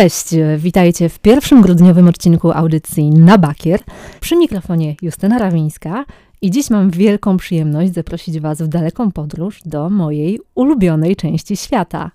Cześć, 0.00 0.28
witajcie 0.58 1.08
w 1.08 1.18
pierwszym 1.18 1.62
grudniowym 1.62 2.08
odcinku 2.08 2.52
audycji 2.52 3.10
na 3.10 3.38
Bakier. 3.38 3.80
Przy 4.20 4.36
mikrofonie 4.36 4.96
Justyna 5.02 5.38
Rawińska 5.38 6.04
i 6.42 6.50
dziś 6.50 6.70
mam 6.70 6.90
wielką 6.90 7.36
przyjemność 7.36 7.92
zaprosić 7.92 8.40
Was 8.40 8.62
w 8.62 8.68
daleką 8.68 9.10
podróż 9.10 9.60
do 9.64 9.90
mojej 9.90 10.40
ulubionej 10.54 11.16
części 11.16 11.56
świata. 11.56 12.10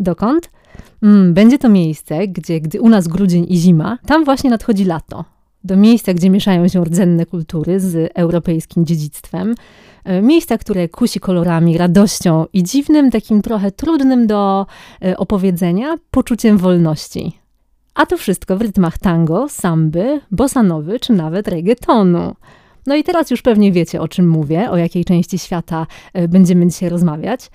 Dokąd? 0.00 0.50
Mm, 1.02 1.34
będzie 1.34 1.58
to 1.58 1.68
miejsce, 1.68 2.28
gdzie 2.28 2.60
gdy 2.60 2.80
u 2.80 2.88
nas 2.88 3.08
grudzień 3.08 3.46
i 3.48 3.56
zima, 3.56 3.98
tam 4.06 4.24
właśnie 4.24 4.50
nadchodzi 4.50 4.84
lato. 4.84 5.24
Do 5.64 5.76
miejsca, 5.76 6.14
gdzie 6.14 6.30
mieszają 6.30 6.68
się 6.68 6.84
rdzenne 6.84 7.26
kultury 7.26 7.80
z 7.80 8.12
europejskim 8.14 8.86
dziedzictwem. 8.86 9.54
E, 10.04 10.22
miejsca, 10.22 10.58
które 10.58 10.88
kusi 10.88 11.20
kolorami, 11.20 11.78
radością 11.78 12.46
i 12.52 12.62
dziwnym, 12.62 13.10
takim 13.10 13.42
trochę 13.42 13.72
trudnym 13.72 14.26
do 14.26 14.66
e, 15.04 15.16
opowiedzenia 15.16 15.96
poczuciem 16.10 16.58
wolności. 16.58 17.32
A 17.94 18.06
to 18.06 18.16
wszystko 18.16 18.56
w 18.56 18.62
rytmach 18.62 18.98
tango, 18.98 19.48
samby, 19.48 20.20
bossanowy 20.30 21.00
czy 21.00 21.12
nawet 21.12 21.48
reggaetonu. 21.48 22.34
No 22.86 22.96
i 22.96 23.04
teraz 23.04 23.30
już 23.30 23.42
pewnie 23.42 23.72
wiecie, 23.72 24.00
o 24.00 24.08
czym 24.08 24.28
mówię, 24.28 24.70
o 24.70 24.76
jakiej 24.76 25.04
części 25.04 25.38
świata 25.38 25.86
e, 26.12 26.28
będziemy 26.28 26.66
dzisiaj 26.66 26.88
rozmawiać. 26.88 27.50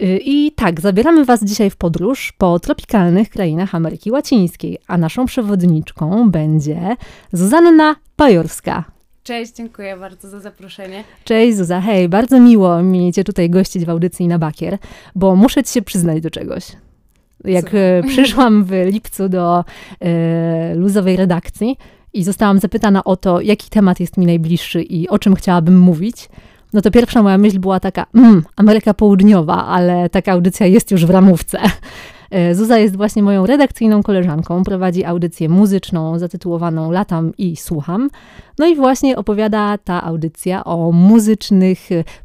I 0.00 0.52
tak, 0.56 0.80
zabieramy 0.80 1.24
Was 1.24 1.44
dzisiaj 1.44 1.70
w 1.70 1.76
podróż 1.76 2.32
po 2.38 2.60
tropikalnych 2.60 3.28
krainach 3.28 3.74
Ameryki 3.74 4.10
Łacińskiej, 4.10 4.78
a 4.86 4.98
naszą 4.98 5.26
przewodniczką 5.26 6.30
będzie 6.30 6.96
Zuzanna 7.32 7.96
Pajorska. 8.16 8.84
Cześć, 9.22 9.52
dziękuję 9.54 9.96
bardzo 9.96 10.28
za 10.28 10.40
zaproszenie. 10.40 11.04
Cześć 11.24 11.56
Zuza, 11.56 11.80
hej, 11.80 12.08
bardzo 12.08 12.40
miło 12.40 12.82
mi 12.82 13.12
Cię 13.12 13.24
tutaj 13.24 13.50
gościć 13.50 13.84
w 13.84 13.90
audycji 13.90 14.28
na 14.28 14.38
Bakier, 14.38 14.78
bo 15.14 15.36
muszę 15.36 15.64
Ci 15.64 15.72
się 15.72 15.82
przyznać 15.82 16.22
do 16.22 16.30
czegoś. 16.30 16.64
Jak 17.44 17.64
Super. 17.64 17.80
E, 17.80 18.02
przyszłam 18.08 18.64
w 18.64 18.70
lipcu 18.70 19.28
do 19.28 19.64
e, 20.00 20.74
luzowej 20.74 21.16
redakcji 21.16 21.76
i 22.12 22.24
zostałam 22.24 22.58
zapytana 22.58 23.04
o 23.04 23.16
to, 23.16 23.40
jaki 23.40 23.70
temat 23.70 24.00
jest 24.00 24.16
mi 24.16 24.26
najbliższy 24.26 24.82
i 24.82 25.08
o 25.08 25.18
czym 25.18 25.34
chciałabym 25.34 25.78
mówić, 25.78 26.28
no 26.74 26.82
to 26.82 26.90
pierwsza 26.90 27.22
moja 27.22 27.38
myśl 27.38 27.58
była 27.58 27.80
taka, 27.80 28.06
mm, 28.14 28.42
Ameryka 28.56 28.94
Południowa, 28.94 29.66
ale 29.66 30.10
taka 30.10 30.32
audycja 30.32 30.66
jest 30.66 30.90
już 30.90 31.06
w 31.06 31.10
ramówce. 31.10 31.58
E, 32.30 32.54
Zuza 32.54 32.78
jest 32.78 32.96
właśnie 32.96 33.22
moją 33.22 33.46
redakcyjną 33.46 34.02
koleżanką, 34.02 34.64
prowadzi 34.64 35.04
audycję 35.04 35.48
muzyczną 35.48 36.18
zatytułowaną 36.18 36.90
Latam 36.90 37.32
i 37.38 37.56
słucham. 37.56 38.10
No 38.58 38.66
i 38.66 38.76
właśnie 38.76 39.16
opowiada 39.16 39.78
ta 39.78 40.02
audycja 40.02 40.64
o 40.64 40.92
muzycznych 40.92 41.78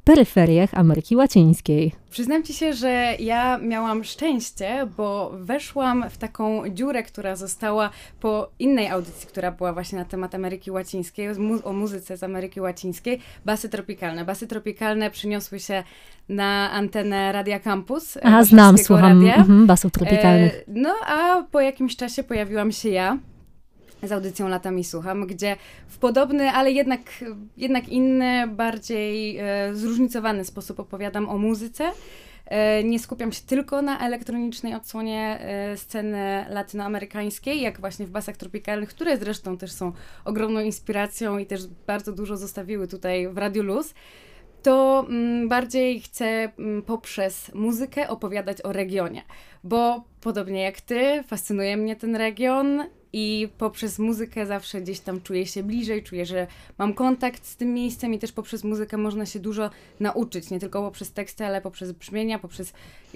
peryferiach 0.04 0.70
Ameryki 0.74 1.16
Łacińskiej. 1.16 1.99
Przyznam 2.10 2.44
ci 2.44 2.54
się, 2.54 2.74
że 2.74 3.16
ja 3.20 3.58
miałam 3.58 4.04
szczęście, 4.04 4.88
bo 4.98 5.32
weszłam 5.34 6.10
w 6.10 6.18
taką 6.18 6.70
dziurę, 6.70 7.04
która 7.04 7.36
została 7.36 7.90
po 8.20 8.50
innej 8.60 8.90
audycji, 8.90 9.28
która 9.28 9.52
była 9.52 9.74
właśnie 9.74 10.00
na 10.00 10.06
temat 10.06 10.36
Ameryki 10.36 10.72
Łacińskiej, 10.72 11.28
o 11.64 11.74
muzyce 11.74 12.18
z 12.18 12.24
Ameryki 12.24 12.62
Łacińskiej, 12.62 13.20
basy 13.46 13.70
tropikalne. 13.70 14.26
Basy 14.26 14.48
tropikalne 14.48 15.12
przyniosły 15.12 15.60
się 15.60 15.84
na 16.30 16.72
antenę 16.72 17.32
Radia 17.32 17.60
Campus. 17.60 18.18
E, 18.18 18.26
a 18.26 18.44
znam, 18.44 18.78
słucham. 18.78 19.26
Mhm, 19.26 19.68
basów 19.68 19.92
tropikalnych. 19.92 20.54
E, 20.54 20.64
no 20.68 20.96
a 21.08 21.44
po 21.52 21.62
jakimś 21.62 21.96
czasie 21.96 22.24
pojawiłam 22.24 22.72
się 22.72 22.90
ja 22.90 23.18
z 24.04 24.12
audycją 24.12 24.48
Latami 24.48 24.84
Słucham, 24.84 25.28
gdzie 25.28 25.56
w 25.88 25.98
podobny, 25.98 26.50
ale 26.52 26.72
jednak, 26.72 27.02
jednak 27.58 27.90
inny, 27.90 28.48
bardziej 28.48 29.38
e, 29.38 29.76
zróżnicowany 29.76 30.46
sposób 30.46 30.80
opowiadam 30.80 31.30
o 31.30 31.38
muzyce. 31.38 31.92
E, 32.46 32.84
nie 32.84 33.00
skupiam 33.00 33.32
się 33.32 33.42
tylko 33.42 33.82
na 33.82 34.00
elektronicznej 34.00 34.76
odsłonie 34.76 35.40
e, 35.42 35.78
sceny 35.78 36.46
latynoamerykańskiej, 36.50 37.62
jak 37.62 37.80
właśnie 37.80 38.06
w 38.06 38.10
basach 38.10 38.38
tropikalnych, 38.38 38.90
które 38.90 39.18
zresztą 39.18 39.58
też 39.58 39.72
są 39.72 39.92
ogromną 40.26 40.60
inspiracją 40.60 41.38
i 41.38 41.46
też 41.46 41.68
bardzo 41.88 42.12
dużo 42.12 42.38
zostawiły 42.38 42.88
tutaj 42.88 43.28
w 43.28 43.38
Radio 43.38 43.64
Luz 43.64 43.94
to 44.64 45.06
mm, 45.10 45.50
bardziej 45.50 46.02
chcę 46.02 46.26
mm, 46.26 46.82
poprzez 46.82 47.54
muzykę 47.54 48.10
opowiadać 48.10 48.62
o 48.62 48.74
regionie, 48.74 49.22
bo 49.64 50.04
podobnie 50.22 50.62
jak 50.62 50.82
ty, 50.82 51.24
fascynuje 51.28 51.78
mnie 51.78 51.96
ten 51.96 52.16
region 52.16 52.84
i 53.14 53.48
poprzez 53.58 54.00
muzykę 54.00 54.46
zawsze 54.46 54.82
gdzieś 54.82 55.00
tam 55.00 55.22
czuję 55.22 55.46
się 55.46 55.64
bliżej, 55.64 56.04
czuję, 56.04 56.26
że 56.26 56.48
mam 56.78 56.94
kontakt 56.94 57.46
z 57.46 57.56
tym 57.56 57.74
miejscem 57.74 58.14
i 58.14 58.20
też 58.20 58.32
poprzez 58.32 58.64
muzykę 58.64 58.98
można 58.98 59.26
się 59.26 59.40
dużo 59.40 59.70
nauczyć, 60.00 60.50
nie 60.50 60.60
tylko 60.60 60.82
poprzez 60.82 61.12
teksty, 61.12 61.46
ale 61.46 61.62
poprzez 61.62 61.92
brzmienia, 61.92 62.40
poprzez 62.40 62.74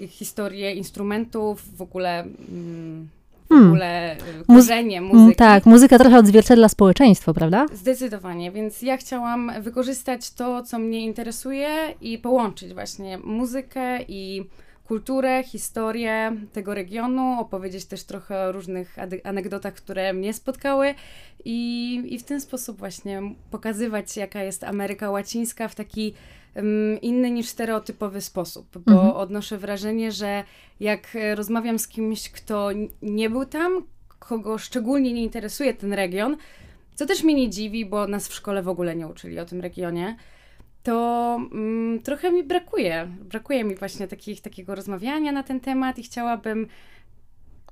historię 0.08 0.74
instrumentów, 0.74 1.76
w 1.76 1.82
ogóle... 1.82 2.20
Mm, 2.20 3.08
w 3.44 3.48
hmm. 3.48 3.68
ogóle 3.68 4.16
korzenie 4.46 5.00
Muzy 5.00 5.14
muzyki. 5.18 5.36
Tak, 5.36 5.66
muzyka 5.66 5.98
trochę 5.98 6.18
odzwierciedla 6.18 6.68
społeczeństwo, 6.68 7.34
prawda? 7.34 7.66
Zdecydowanie, 7.72 8.50
więc 8.50 8.82
ja 8.82 8.96
chciałam 8.96 9.52
wykorzystać 9.60 10.30
to, 10.30 10.62
co 10.62 10.78
mnie 10.78 11.04
interesuje 11.04 11.68
i 12.00 12.18
połączyć 12.18 12.74
właśnie 12.74 13.18
muzykę 13.18 14.02
i 14.08 14.44
kulturę, 14.84 15.42
historię 15.42 16.36
tego 16.52 16.74
regionu, 16.74 17.40
opowiedzieć 17.40 17.84
też 17.84 18.04
trochę 18.04 18.48
o 18.48 18.52
różnych 18.52 18.96
anegdotach, 19.24 19.74
które 19.74 20.12
mnie 20.12 20.34
spotkały 20.34 20.94
i, 21.44 22.02
i 22.14 22.18
w 22.18 22.24
ten 22.24 22.40
sposób 22.40 22.78
właśnie 22.78 23.22
pokazywać, 23.50 24.16
jaka 24.16 24.42
jest 24.42 24.64
Ameryka 24.64 25.10
Łacińska 25.10 25.68
w 25.68 25.74
taki 25.74 26.14
um, 26.56 27.00
inny 27.00 27.30
niż 27.30 27.46
stereotypowy 27.48 28.20
sposób, 28.20 28.78
bo 28.78 28.92
mhm. 28.92 29.12
odnoszę 29.12 29.58
wrażenie, 29.58 30.12
że 30.12 30.44
jak 30.80 31.16
rozmawiam 31.34 31.78
z 31.78 31.88
kimś, 31.88 32.30
kto 32.30 32.68
nie 33.02 33.30
był 33.30 33.44
tam, 33.44 33.82
kogo 34.18 34.58
szczególnie 34.58 35.12
nie 35.12 35.22
interesuje 35.22 35.74
ten 35.74 35.92
region, 35.92 36.36
co 36.94 37.06
też 37.06 37.22
mnie 37.22 37.34
nie 37.34 37.50
dziwi, 37.50 37.86
bo 37.86 38.06
nas 38.06 38.28
w 38.28 38.34
szkole 38.34 38.62
w 38.62 38.68
ogóle 38.68 38.96
nie 38.96 39.06
uczyli 39.06 39.38
o 39.38 39.44
tym 39.44 39.60
regionie, 39.60 40.16
to 40.84 41.40
mm, 41.52 42.02
trochę 42.02 42.30
mi 42.32 42.44
brakuje. 42.44 43.08
Brakuje 43.20 43.64
mi 43.64 43.74
właśnie 43.74 44.08
takich, 44.08 44.40
takiego 44.40 44.74
rozmawiania 44.74 45.32
na 45.32 45.42
ten 45.42 45.60
temat 45.60 45.98
i 45.98 46.02
chciałabym 46.02 46.66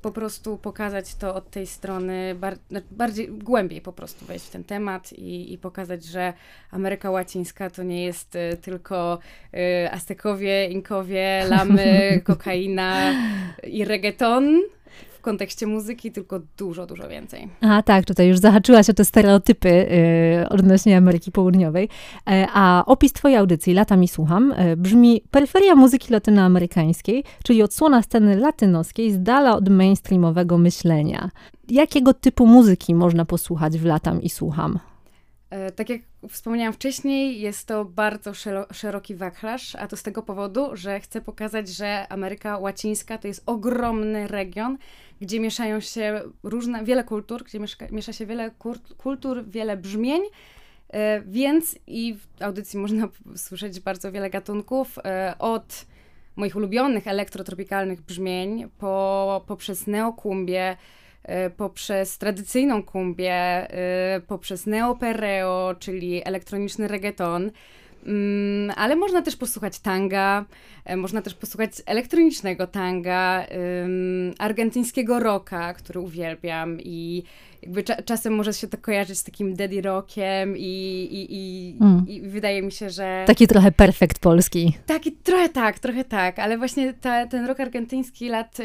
po 0.02 0.10
prostu 0.10 0.58
pokazać 0.58 1.14
to 1.14 1.34
od 1.34 1.50
tej 1.50 1.66
strony, 1.66 2.34
bar 2.34 2.56
znaczy 2.68 2.86
bardziej 2.90 3.28
głębiej 3.28 3.80
po 3.80 3.92
prostu 3.92 4.26
wejść 4.26 4.46
w 4.46 4.50
ten 4.50 4.64
temat 4.64 5.12
i, 5.12 5.52
i 5.52 5.58
pokazać, 5.58 6.04
że 6.04 6.32
Ameryka 6.70 7.10
Łacińska 7.10 7.70
to 7.70 7.82
nie 7.82 8.04
jest 8.04 8.34
y, 8.34 8.56
tylko 8.62 9.18
y, 9.54 9.90
Aztekowie, 9.90 10.66
Inkowie, 10.66 11.44
lamy, 11.48 12.00
kokaina 12.24 13.14
i 13.62 13.84
reggaeton, 13.84 14.62
kontekście 15.22 15.66
muzyki, 15.66 16.12
tylko 16.12 16.40
dużo, 16.56 16.86
dużo 16.86 17.08
więcej. 17.08 17.48
A 17.60 17.82
tak, 17.82 18.04
tutaj 18.04 18.28
już 18.28 18.38
zahaczyłaś 18.38 18.90
o 18.90 18.92
te 18.92 19.04
stereotypy 19.04 19.68
yy, 19.68 20.48
odnośnie 20.48 20.96
Ameryki 20.96 21.32
Południowej. 21.32 21.88
Yy, 22.26 22.46
a 22.54 22.84
opis 22.86 23.12
twojej 23.12 23.36
audycji, 23.36 23.74
Lata 23.74 23.96
mi 23.96 24.08
słucham, 24.08 24.54
yy, 24.58 24.76
brzmi 24.76 25.22
peryferia 25.30 25.74
muzyki 25.74 26.12
latynoamerykańskiej, 26.12 27.24
czyli 27.44 27.62
odsłona 27.62 28.02
sceny 28.02 28.36
latynoskiej 28.36 29.12
z 29.12 29.22
dala 29.22 29.56
od 29.56 29.68
mainstreamowego 29.68 30.58
myślenia. 30.58 31.30
Jakiego 31.68 32.14
typu 32.14 32.46
muzyki 32.46 32.94
można 32.94 33.24
posłuchać 33.24 33.78
w 33.78 33.84
Latam 33.84 34.22
i 34.22 34.30
słucham? 34.30 34.78
E, 35.52 35.70
tak 35.70 35.90
jak 35.90 36.00
wspomniałam 36.28 36.72
wcześniej, 36.72 37.40
jest 37.40 37.68
to 37.68 37.84
bardzo 37.84 38.32
szeroki 38.72 39.14
wachlarz, 39.14 39.74
a 39.74 39.86
to 39.86 39.96
z 39.96 40.02
tego 40.02 40.22
powodu, 40.22 40.76
że 40.76 41.00
chcę 41.00 41.20
pokazać, 41.20 41.68
że 41.68 42.08
Ameryka 42.08 42.58
Łacińska 42.58 43.18
to 43.18 43.28
jest 43.28 43.42
ogromny 43.46 44.26
region, 44.26 44.78
gdzie 45.22 45.40
mieszają 45.40 45.80
się 45.80 46.20
różne, 46.42 46.84
wiele 46.84 47.04
kultur, 47.04 47.44
gdzie 47.44 47.60
mieszka, 47.60 47.86
miesza 47.90 48.12
się 48.12 48.26
wiele 48.26 48.50
kultur, 48.98 49.44
wiele 49.48 49.76
brzmień, 49.76 50.22
e, 50.88 51.20
więc 51.20 51.78
i 51.86 52.14
w 52.14 52.42
audycji 52.42 52.78
można 52.78 53.08
słyszeć 53.36 53.80
bardzo 53.80 54.12
wiele 54.12 54.30
gatunków, 54.30 54.98
e, 54.98 55.34
od 55.38 55.86
moich 56.36 56.56
ulubionych 56.56 57.06
elektrotropikalnych 57.06 58.00
brzmień, 58.00 58.68
po, 58.78 59.44
poprzez 59.46 59.86
neokumbię, 59.86 60.76
e, 61.22 61.50
poprzez 61.50 62.18
tradycyjną 62.18 62.82
kumbię, 62.82 63.68
poprzez 64.26 64.66
neopereo, 64.66 65.74
czyli 65.78 66.22
elektroniczny 66.24 66.88
reggaeton, 66.88 67.50
ale 68.76 68.96
można 68.96 69.22
też 69.22 69.36
posłuchać 69.36 69.78
tanga, 69.78 70.44
e, 70.84 70.96
można 70.96 71.22
też 71.22 71.34
posłuchać 71.34 71.70
elektronicznego 71.86 72.66
tanga, 72.66 73.46
argentyńskiego 74.38 75.20
rocka, 75.20 75.74
który 75.74 76.00
uwielbiam 76.00 76.80
i 76.80 77.22
jakby 77.62 77.82
cza 77.82 78.02
czasem 78.02 78.34
może 78.34 78.52
się 78.52 78.68
to 78.68 78.78
kojarzyć 78.78 79.18
z 79.18 79.24
takim 79.24 79.54
daddy 79.54 79.82
rockiem 79.82 80.56
i, 80.56 80.62
i, 81.10 81.26
i, 81.30 81.76
mm. 81.80 82.04
i, 82.08 82.20
wydaje 82.20 82.62
mi 82.62 82.72
się, 82.72 82.90
że... 82.90 83.24
Taki 83.26 83.46
trochę 83.46 83.72
perfekt 83.72 84.18
polski. 84.18 84.76
Taki, 84.86 85.12
trochę 85.12 85.48
tak, 85.48 85.78
trochę 85.78 86.04
tak, 86.04 86.38
ale 86.38 86.58
właśnie 86.58 86.94
ta, 86.94 87.26
ten 87.26 87.46
rock 87.46 87.60
argentyński 87.60 88.28
lat 88.28 88.58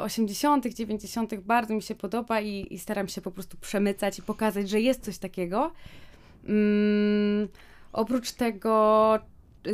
80., 0.00 0.66
e, 0.66 0.74
90. 0.74 1.34
bardzo 1.34 1.74
mi 1.74 1.82
się 1.82 1.94
podoba 1.94 2.40
i, 2.40 2.66
i 2.70 2.78
staram 2.78 3.08
się 3.08 3.20
po 3.20 3.30
prostu 3.30 3.56
przemycać 3.56 4.18
i 4.18 4.22
pokazać, 4.22 4.70
że 4.70 4.80
jest 4.80 5.04
coś 5.04 5.18
takiego. 5.18 5.72
Mm, 6.48 7.48
Oprócz 7.94 8.32
tego 8.32 9.18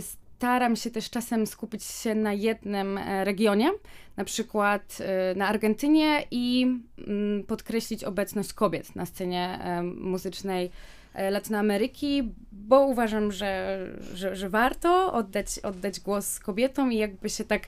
staram 0.01 0.77
się 0.77 0.91
też 0.91 1.11
czasem 1.11 1.47
skupić 1.47 1.85
się 1.85 2.15
na 2.15 2.33
jednym 2.33 2.99
e, 2.99 3.25
regionie, 3.25 3.71
na 4.17 4.25
przykład 4.25 4.99
e, 5.01 5.35
na 5.35 5.49
Argentynie 5.49 6.25
i 6.31 6.67
mm, 7.09 7.45
podkreślić 7.45 8.05
obecność 8.05 8.53
kobiet 8.53 8.97
na 8.97 9.07
scenie 9.07 9.59
muzycznej 9.97 10.71
Latynoameryki, 11.31 12.33
bo 12.53 12.87
uważam, 12.87 13.33
że, 13.33 13.79
że, 14.15 14.37
że 14.37 14.49
warto 14.49 15.13
oddać, 15.13 15.59
oddać 15.59 16.01
głos 16.01 16.41
kobietom 16.41 16.93
i 16.93 16.97
jakby 16.97 17.31
się 17.31 17.45
tak 17.45 17.63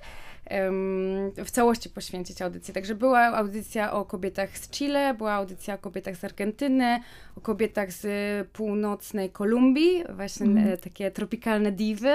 w 1.45 1.51
całości 1.51 1.91
poświęcić 1.91 2.43
audycję. 2.43 2.75
Także 2.75 2.95
była 2.95 3.21
audycja 3.21 3.93
o 3.93 4.05
kobietach 4.05 4.59
z 4.59 4.71
Chile, 4.71 5.15
była 5.15 5.33
audycja 5.33 5.75
o 5.75 5.79
kobietach 5.79 6.17
z 6.17 6.25
Argentyny, 6.25 7.01
o 7.37 7.41
kobietach 7.41 7.93
z 7.93 8.07
północnej 8.49 9.31
Kolumbii, 9.31 10.05
właśnie 10.09 10.47
mm. 10.47 10.79
takie 10.79 11.11
tropikalne 11.11 11.73
diwy, 11.73 12.13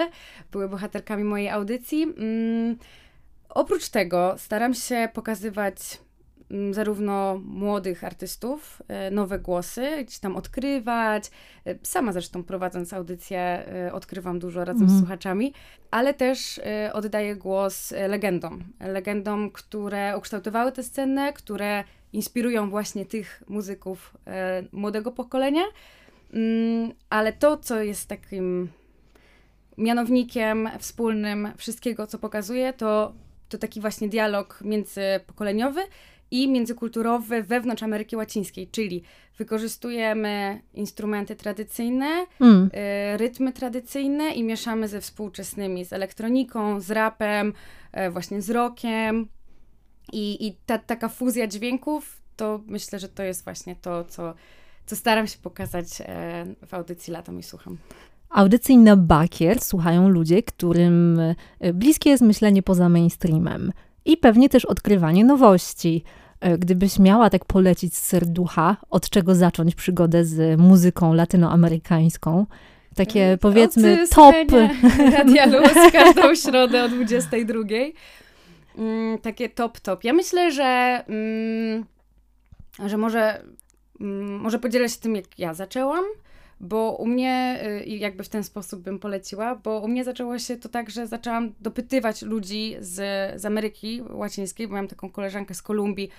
były 0.52 0.70
bohaterkami 0.70 1.24
mojej 1.24 1.50
audycji. 1.50 2.04
Mm, 2.04 2.78
oprócz 3.50 3.90
tego 3.90 4.36
staram 4.38 4.74
się 4.74 5.10
pokazywać 5.14 6.00
zarówno 6.72 7.42
młodych 7.46 8.04
artystów, 8.04 8.82
e, 8.88 9.12
nowe 9.12 9.40
głosy, 9.40 10.04
gdzieś 10.04 10.20
tam 10.20 10.36
odkrywać. 10.36 11.32
E, 11.66 11.76
sama 11.84 12.12
zresztą 12.12 12.44
prowadząc 12.44 12.94
audycję 12.94 13.40
e, 13.40 13.94
odkrywam 13.94 14.40
dużo 14.40 14.60
razem 14.60 14.84
mm. 14.84 14.90
z 14.90 14.92
mhm. 14.92 15.00
słuchaczami, 15.00 15.54
ale 15.92 16.14
też 16.14 16.62
oddaję 16.94 17.36
głos 17.36 17.94
legendom. 18.08 18.64
Legendom, 18.80 19.52
które 19.52 20.18
ukształtowały 20.18 20.72
tę 20.72 20.84
scenę, 20.84 21.34
które 21.34 21.84
inspirują 22.14 22.70
właśnie 22.70 23.06
tych 23.06 23.44
muzyków 23.48 24.18
młodego 24.72 25.12
pokolenia. 25.12 25.64
Mm, 26.34 26.92
ale 27.10 27.34
to, 27.34 27.58
co 27.58 27.82
jest 27.82 28.10
takim 28.10 28.70
mianownikiem 29.78 30.70
wspólnym 30.80 31.52
wszystkiego, 31.58 32.08
co 32.08 32.20
pokazuje, 32.20 32.74
to, 32.74 33.14
to 33.50 33.58
taki 33.58 33.82
właśnie 33.82 34.08
dialog 34.08 34.60
międzypokoleniowy, 34.62 35.82
i 36.32 36.50
międzykulturowy 36.50 37.44
wewnątrz 37.44 37.84
Ameryki 37.84 38.16
Łacińskiej, 38.16 38.68
czyli 38.68 39.04
wykorzystujemy 39.38 40.62
instrumenty 40.74 41.36
tradycyjne, 41.36 42.26
mm. 42.42 42.70
y, 43.14 43.18
rytmy 43.18 43.54
tradycyjne 43.54 44.32
i 44.32 44.44
mieszamy 44.44 44.88
ze 44.88 45.02
współczesnymi, 45.02 45.86
z 45.86 45.94
elektroniką, 45.94 46.80
z 46.80 46.92
rapem, 46.92 47.54
y, 48.08 48.10
właśnie 48.10 48.42
z 48.42 48.50
rockiem. 48.50 49.28
I, 50.14 50.48
i 50.48 50.58
ta, 50.66 50.78
taka 50.78 51.10
fuzja 51.10 51.48
dźwięków, 51.48 52.22
to 52.36 52.62
myślę, 52.68 53.00
że 53.00 53.10
to 53.10 53.24
jest 53.24 53.44
właśnie 53.44 53.76
to, 53.76 54.04
co, 54.04 54.34
co 54.86 54.96
staram 54.96 55.28
się 55.28 55.38
pokazać 55.38 55.86
y, 56.02 56.06
w 56.68 56.74
audycji 56.74 57.14
Latam 57.14 57.40
i 57.40 57.44
Słucham. 57.44 57.78
Audycji 58.30 58.78
na 58.78 58.96
bakier 58.96 59.62
słuchają 59.62 60.10
ludzie, 60.10 60.44
którym 60.44 61.20
bliskie 61.74 62.10
jest 62.10 62.24
myślenie 62.24 62.64
poza 62.64 62.90
mainstreamem 62.90 63.72
i 64.08 64.18
pewnie 64.18 64.50
też 64.50 64.66
odkrywanie 64.66 65.26
nowości. 65.26 66.04
E, 66.40 66.58
gdybyś 66.58 67.00
miała 67.00 67.30
tak 67.30 67.46
polecić 67.46 67.96
z 67.96 68.06
serducha, 68.06 68.78
od 68.90 69.10
czego 69.10 69.36
zacząć 69.36 69.76
przygodę 69.76 70.26
z 70.26 70.60
muzyką 70.60 71.14
latynoamerykańską, 71.14 72.46
takie 72.96 73.26
mm, 73.26 73.40
powiedzmy 73.40 74.08
top. 74.08 74.36
Radia 75.18 75.46
Luz 75.46 75.74
każdą 75.92 76.36
środę 76.36 76.84
o 76.84 76.90
22. 76.90 77.60
Mm, 78.78 79.18
takie 79.18 79.50
top, 79.50 79.80
top. 79.80 80.04
Ja 80.04 80.14
myślę, 80.14 80.52
że, 80.52 81.04
mm, 81.08 81.86
że 82.86 82.98
może, 82.98 83.44
mm, 84.02 84.40
może 84.40 84.60
podzielę 84.60 84.90
się 84.90 85.00
tym, 85.00 85.16
jak 85.16 85.40
ja 85.40 85.54
zaczęłam 85.54 86.04
bo 86.60 86.92
u 86.92 87.08
mnie, 87.08 87.60
y, 87.86 87.86
jakby 87.86 88.24
w 88.24 88.30
ten 88.30 88.44
sposób 88.44 88.82
bym 88.82 89.00
poleciła, 89.00 89.56
bo 89.56 89.80
u 89.80 89.88
mnie 89.88 90.04
zaczęło 90.04 90.40
się 90.40 90.58
to 90.58 90.70
tak, 90.70 90.90
że 90.90 91.08
zaczęłam 91.08 91.54
dopytywać 91.60 92.22
ludzi 92.22 92.76
z, 92.80 92.96
z 93.42 93.46
Ameryki 93.46 94.02
Łacińskiej, 94.10 94.68
bo 94.68 94.74
miałam 94.74 94.88
taką 94.88 95.10
koleżankę 95.10 95.54
z 95.54 95.62
Kolumbii, 95.62 96.10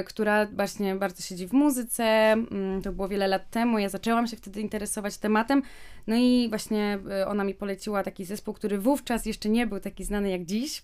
y, 0.00 0.04
która 0.04 0.46
właśnie 0.46 0.94
bardzo 0.94 1.22
siedzi 1.22 1.46
w 1.46 1.52
muzyce, 1.52 2.04
mm, 2.04 2.82
to 2.82 2.92
było 2.92 3.08
wiele 3.08 3.28
lat 3.28 3.50
temu, 3.50 3.78
ja 3.78 3.88
zaczęłam 3.88 4.26
się 4.26 4.36
wtedy 4.36 4.60
interesować 4.60 5.18
tematem, 5.18 5.62
no 6.06 6.16
i 6.16 6.46
właśnie 6.48 6.98
y, 7.22 7.26
ona 7.26 7.44
mi 7.44 7.54
poleciła 7.54 8.02
taki 8.02 8.24
zespół, 8.24 8.54
który 8.54 8.78
wówczas 8.78 9.26
jeszcze 9.26 9.48
nie 9.48 9.66
był 9.66 9.80
taki 9.80 10.04
znany 10.04 10.30
jak 10.30 10.44
dziś, 10.44 10.82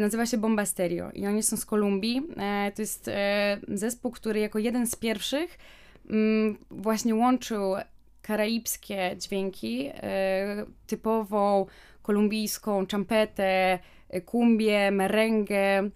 nazywa 0.00 0.26
się 0.26 0.38
Bomba 0.38 0.66
Stereo. 0.66 1.10
I 1.10 1.26
oni 1.26 1.42
są 1.42 1.56
z 1.56 1.66
Kolumbii, 1.66 2.22
to 2.74 2.82
jest 2.82 3.10
zespół, 3.68 4.10
który 4.10 4.40
jako 4.40 4.58
jeden 4.58 4.86
z 4.86 4.96
pierwszych 4.96 5.58
mm, 6.10 6.56
właśnie 6.70 7.14
łączył 7.14 7.74
karaibskie 8.26 9.16
dźwięki, 9.18 9.90
e, 9.94 10.66
typową 10.86 11.66
kolumbijską 12.02 12.86
champetę, 12.90 13.78
kumbię, 14.24 14.90
merengę 14.90 15.90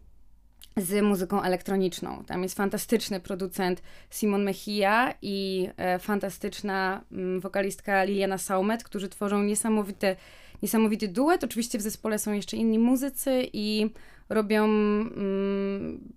z 0.76 1.02
muzyką 1.02 1.42
elektroniczną. 1.42 2.24
Tam 2.24 2.42
jest 2.42 2.56
fantastyczny 2.56 3.20
producent 3.20 3.82
Simon 4.10 4.44
Mejia 4.44 5.14
i 5.22 5.68
e, 5.76 5.98
fantastyczna 5.98 7.04
mm, 7.12 7.40
wokalistka 7.40 8.04
Liliana 8.04 8.38
Saumet, 8.38 8.84
którzy 8.84 9.08
tworzą 9.08 9.42
niesamowite, 9.42 10.16
niesamowity 10.62 11.08
duet. 11.08 11.44
Oczywiście 11.44 11.78
w 11.78 11.82
zespole 11.82 12.18
są 12.18 12.32
jeszcze 12.32 12.56
inni 12.56 12.78
muzycy 12.78 13.48
i 13.52 13.90
robią 14.28 14.64
mm, 14.64 16.14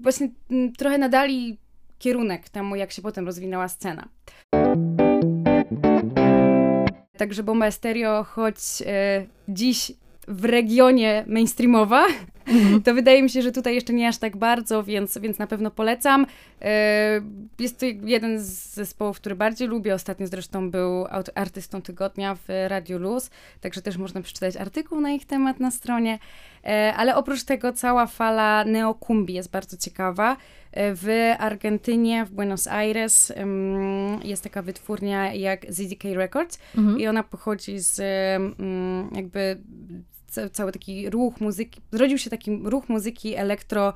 właśnie 0.00 0.28
mm, 0.50 0.72
trochę 0.72 0.98
nadali 0.98 1.58
kierunek 1.98 2.48
temu, 2.48 2.76
jak 2.76 2.92
się 2.92 3.02
potem 3.02 3.26
rozwinęła 3.26 3.68
scena. 3.68 4.08
Także 7.18 7.42
Bomba 7.42 7.70
Stereo, 7.70 8.24
choć 8.24 8.56
e, 8.86 9.26
dziś 9.48 9.92
w 10.28 10.44
regionie 10.44 11.24
mainstreamowa, 11.26 12.06
mhm. 12.46 12.82
to 12.82 12.94
wydaje 12.94 13.22
mi 13.22 13.30
się, 13.30 13.42
że 13.42 13.52
tutaj 13.52 13.74
jeszcze 13.74 13.92
nie 13.92 14.08
aż 14.08 14.18
tak 14.18 14.36
bardzo, 14.36 14.82
więc, 14.82 15.18
więc 15.18 15.38
na 15.38 15.46
pewno 15.46 15.70
polecam. 15.70 16.26
E, 16.62 17.20
jest 17.58 17.80
to 17.80 17.86
jeden 17.86 18.40
z 18.40 18.74
zespołów, 18.74 19.16
który 19.16 19.36
bardziej 19.36 19.68
lubię. 19.68 19.94
Ostatnio 19.94 20.26
zresztą 20.26 20.70
był 20.70 21.06
artystą 21.34 21.82
tygodnia 21.82 22.34
w 22.34 22.48
Radiu 22.68 22.98
Luz, 22.98 23.30
także 23.60 23.82
też 23.82 23.96
można 23.96 24.22
przeczytać 24.22 24.56
artykuł 24.56 25.00
na 25.00 25.10
ich 25.10 25.26
temat 25.26 25.60
na 25.60 25.70
stronie. 25.70 26.18
E, 26.64 26.94
ale 26.96 27.16
oprócz 27.16 27.44
tego 27.44 27.72
cała 27.72 28.06
fala 28.06 28.64
neokumbi 28.64 29.34
jest 29.34 29.50
bardzo 29.50 29.76
ciekawa. 29.76 30.36
E, 30.72 30.94
w 30.94 31.34
Argentynie, 31.38 32.24
w 32.24 32.30
Buenos 32.30 32.66
Aires 32.66 33.32
jest 34.24 34.42
taka 34.42 34.62
wytwórnia 34.62 35.34
jak 35.34 35.66
ZDK 35.68 36.04
Records 36.14 36.58
mhm. 36.78 37.00
i 37.00 37.06
ona 37.06 37.22
pochodzi 37.22 37.78
z 37.78 38.00
jakby 39.14 39.60
cały 40.52 40.72
taki 40.72 41.10
ruch 41.10 41.40
muzyki, 41.40 41.80
zrodził 41.92 42.18
się 42.18 42.30
taki 42.30 42.60
ruch 42.64 42.88
muzyki 42.88 43.34
elektro 43.34 43.92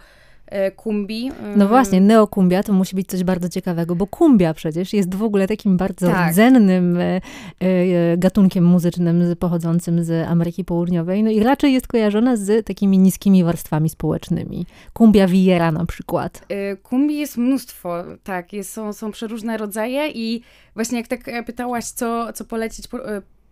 E, 0.47 0.71
kumbi. 0.71 1.31
No 1.57 1.69
właśnie, 1.69 2.01
neokumbia 2.01 2.63
to 2.63 2.73
musi 2.73 2.97
być 2.97 3.09
coś 3.09 3.25
bardzo 3.25 3.49
ciekawego, 3.49 3.97
bo 3.97 4.07
kumbia 4.07 4.55
przecież 4.55 4.93
jest 4.93 5.15
w 5.15 5.23
ogóle 5.23 5.49
takim 5.49 5.77
bardzo 5.77 6.07
tak. 6.07 6.31
rdzennym 6.31 6.97
e, 6.97 7.21
e, 7.61 8.17
gatunkiem 8.17 8.65
muzycznym 8.65 9.37
pochodzącym 9.39 10.05
z 10.05 10.29
Ameryki 10.29 10.65
Południowej, 10.65 11.23
no 11.23 11.31
i 11.31 11.41
raczej 11.41 11.73
jest 11.73 11.87
kojarzona 11.87 12.37
z 12.37 12.67
takimi 12.67 12.99
niskimi 12.99 13.45
warstwami 13.45 13.89
społecznymi. 13.89 14.67
Kumbia 14.93 15.27
Villera 15.27 15.73
na 15.73 15.87
przykład. 15.87 16.47
Kumbi 16.83 17.19
jest 17.19 17.37
mnóstwo, 17.37 18.05
tak, 18.25 18.53
jest, 18.53 18.73
są, 18.73 18.93
są 18.93 19.11
przeróżne 19.11 19.57
rodzaje 19.57 20.11
i 20.11 20.43
właśnie 20.75 20.99
jak 20.99 21.09
tak 21.09 21.45
pytałaś, 21.47 21.85
co, 21.85 22.33
co 22.33 22.45
polecić 22.45 22.89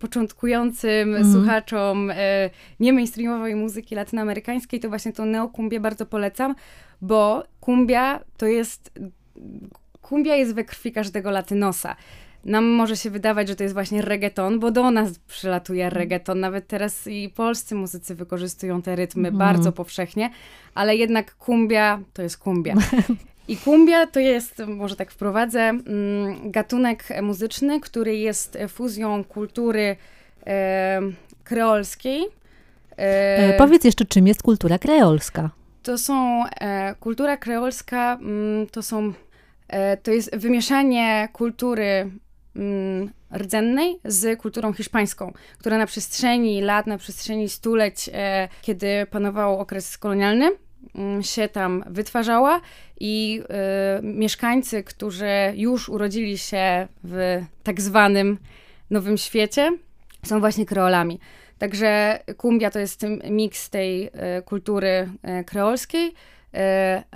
początkującym 0.05 1.17
mm. 1.17 1.33
słuchaczom 1.33 2.11
e, 2.11 2.51
nie 2.81 2.93
mainstreamowej 2.93 3.55
muzyki 3.55 3.95
latynoamerykańskiej, 3.95 4.81
to 4.81 4.89
właśnie 4.89 5.13
tą 5.13 5.27
neokumbię 5.27 5.81
bardzo 5.81 6.07
polecam, 6.07 6.55
bo 7.01 7.45
kumbia 7.61 8.21
to 8.37 8.47
jest, 8.47 8.93
kumbia 10.03 10.37
jest 10.37 10.55
we 10.55 10.65
krwi 10.65 10.93
każdego 10.93 11.31
latynosa. 11.31 11.97
Nam 12.45 12.65
może 12.65 12.97
się 12.97 13.11
wydawać, 13.11 13.49
że 13.49 13.57
to 13.57 13.63
jest 13.63 13.75
właśnie 13.75 14.03
reggaeton, 14.03 14.61
bo 14.61 14.71
do 14.71 14.91
nas 14.91 15.19
przylatuje 15.19 15.91
reggaeton. 15.91 16.41
Nawet 16.41 16.67
teraz 16.67 17.07
i 17.07 17.29
polscy 17.29 17.75
muzycy 17.75 18.15
wykorzystują 18.15 18.83
te 18.83 18.97
rytmy 18.97 19.29
mm. 19.29 19.39
bardzo 19.39 19.73
powszechnie, 19.73 20.31
ale 20.75 20.97
jednak 20.97 21.35
kumbia 21.35 22.01
to 22.13 22.23
jest 22.23 22.39
kumbia. 22.39 22.75
I 23.49 23.57
kumbia 23.57 24.07
to 24.07 24.21
jest, 24.21 24.63
może 24.67 24.97
tak 24.97 25.11
wprowadzę, 25.11 25.61
mm, 25.61 26.51
gatunek 26.51 27.05
muzyczny, 27.23 27.81
który 27.81 28.17
jest 28.17 28.59
fuzją 28.69 29.25
kultury 29.25 29.97
e, 30.47 31.01
kreolskiej. 31.45 32.23
E, 32.99 33.55
e, 33.55 33.57
powiedz 33.59 33.85
jeszcze, 33.85 34.05
czym 34.05 34.27
jest 34.27 34.43
kultura 34.43 34.79
kreolska? 34.79 35.51
To 35.83 35.99
są, 35.99 36.45
e, 36.61 36.95
kultura 37.01 37.37
kreolska 37.37 38.19
mm, 38.21 38.67
to 38.67 38.83
są, 38.83 39.13
e, 39.69 39.97
to 39.97 40.11
jest 40.11 40.37
wymieszanie 40.37 41.29
kultury 41.33 42.11
mm, 42.57 43.11
rdzennej 43.37 43.99
z 44.05 44.41
kulturą 44.41 44.73
hiszpańską, 44.73 45.33
która 45.59 45.79
na 45.79 45.87
przestrzeni 45.87 46.63
lat, 46.63 46.87
na 46.87 46.99
przestrzeni 46.99 47.49
stuleć, 47.49 48.11
e, 48.13 48.49
kiedy 48.63 49.07
panował 49.11 49.61
okres 49.61 49.99
kolonialny, 49.99 50.51
się 51.21 51.49
tam 51.49 51.85
wytwarzała 51.87 52.61
i 53.01 53.43
y, 54.01 54.03
mieszkańcy, 54.03 54.83
którzy 54.83 55.53
już 55.55 55.89
urodzili 55.89 56.39
się 56.39 56.89
w 57.05 57.43
tak 57.63 57.81
zwanym 57.81 58.39
Nowym 58.91 59.19
Świecie, 59.19 59.79
są 60.25 60.41
właśnie 60.41 60.67
kreolami. 60.67 61.19
Także 61.59 62.19
kumbia 62.37 62.71
to 62.71 62.79
jest 62.79 63.07
miks 63.31 63.71
tej 63.71 64.11
kultury 64.45 65.09
kreolskiej, 65.47 66.13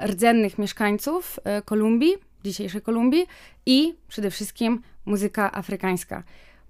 rdzennych 0.06 0.58
mieszkańców 0.58 1.40
Kolumbii, 1.64 2.14
dzisiejszej 2.44 2.80
Kolumbii 2.82 3.26
i 3.66 3.94
przede 4.08 4.30
wszystkim 4.30 4.82
muzyka 5.04 5.52
afrykańska. 5.52 6.22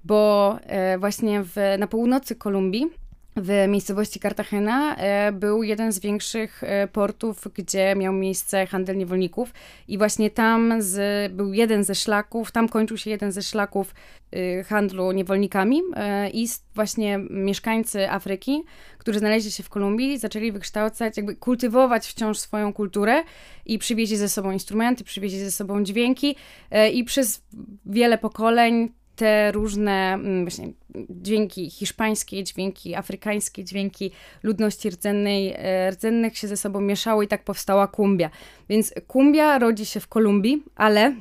Bo 0.04 0.58
właśnie 0.98 1.42
w, 1.42 1.56
na 1.78 1.86
północy 1.86 2.36
Kolumbii 2.36 2.86
w 3.36 3.66
miejscowości 3.68 4.20
Cartagena 4.20 4.96
e, 4.96 5.32
był 5.32 5.62
jeden 5.62 5.92
z 5.92 5.98
większych 5.98 6.62
e, 6.64 6.88
portów, 6.88 7.48
gdzie 7.54 7.94
miał 7.96 8.12
miejsce 8.12 8.66
handel 8.66 8.96
niewolników. 8.96 9.52
I 9.88 9.98
właśnie 9.98 10.30
tam 10.30 10.82
z, 10.82 11.32
był 11.32 11.52
jeden 11.52 11.84
ze 11.84 11.94
szlaków, 11.94 12.52
tam 12.52 12.68
kończył 12.68 12.96
się 12.96 13.10
jeden 13.10 13.32
ze 13.32 13.42
szlaków 13.42 13.94
e, 14.32 14.64
handlu 14.64 15.12
niewolnikami 15.12 15.80
i 16.32 16.48
właśnie 16.74 17.18
mieszkańcy 17.30 18.10
Afryki, 18.10 18.64
którzy 18.98 19.18
znaleźli 19.18 19.50
się 19.50 19.62
w 19.62 19.68
Kolumbii, 19.68 20.18
zaczęli 20.18 20.52
wykształcać, 20.52 21.16
jakby 21.16 21.36
kultywować 21.36 22.06
wciąż 22.06 22.38
swoją 22.38 22.72
kulturę 22.72 23.22
i 23.66 23.78
przywieźli 23.78 24.16
ze 24.16 24.28
sobą 24.28 24.50
instrumenty, 24.50 25.04
przywieźli 25.04 25.40
ze 25.40 25.50
sobą 25.50 25.84
dźwięki 25.84 26.36
i 26.92 27.04
przez 27.04 27.42
wiele 27.86 28.18
pokoleń 28.18 28.97
te 29.18 29.52
różne 29.52 30.14
mm, 30.14 30.44
właśnie 30.44 30.72
dźwięki 31.10 31.70
hiszpańskie, 31.70 32.44
dźwięki 32.44 32.94
afrykańskie, 32.94 33.64
dźwięki 33.64 34.10
ludności 34.42 34.90
rdzennej, 34.90 35.54
e, 35.56 35.90
rdzennych 35.90 36.38
się 36.38 36.48
ze 36.48 36.56
sobą 36.56 36.80
mieszały 36.80 37.24
i 37.24 37.28
tak 37.28 37.44
powstała 37.44 37.86
kumbia. 37.86 38.30
Więc 38.68 38.94
kumbia 39.06 39.58
rodzi 39.58 39.86
się 39.86 40.00
w 40.00 40.08
Kolumbii, 40.08 40.62
ale 40.76 41.14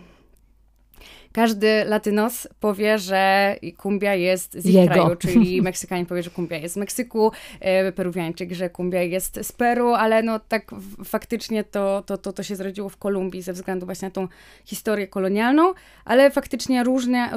każdy 1.37 1.85
latynos 1.85 2.47
powie, 2.59 2.99
że 2.99 3.55
kumbia 3.77 4.15
jest 4.15 4.53
z 4.53 4.65
ich 4.65 4.73
Jego. 4.73 4.93
kraju, 4.93 5.15
czyli 5.15 5.61
Meksykanin 5.69 6.05
powie, 6.05 6.23
że 6.23 6.29
kumbia 6.29 6.57
jest 6.57 6.73
z 6.73 6.77
Meksyku, 6.77 7.31
e, 7.59 7.91
Peruwiańczyk, 7.91 8.53
że 8.53 8.69
kumbia 8.69 9.01
jest 9.01 9.39
z 9.41 9.51
Peru, 9.51 9.93
ale 9.93 10.23
no 10.23 10.39
tak 10.39 10.71
faktycznie 11.05 11.63
to, 11.63 12.03
to, 12.05 12.17
to, 12.17 12.33
to 12.33 12.43
się 12.43 12.55
zrodziło 12.55 12.89
w 12.89 12.97
Kolumbii 12.97 13.41
ze 13.41 13.53
względu 13.53 13.85
właśnie 13.85 14.07
na 14.07 14.11
tą 14.11 14.27
historię 14.65 15.07
kolonialną, 15.07 15.73
ale 16.05 16.31
faktycznie 16.31 16.83
różnie, 16.83 17.29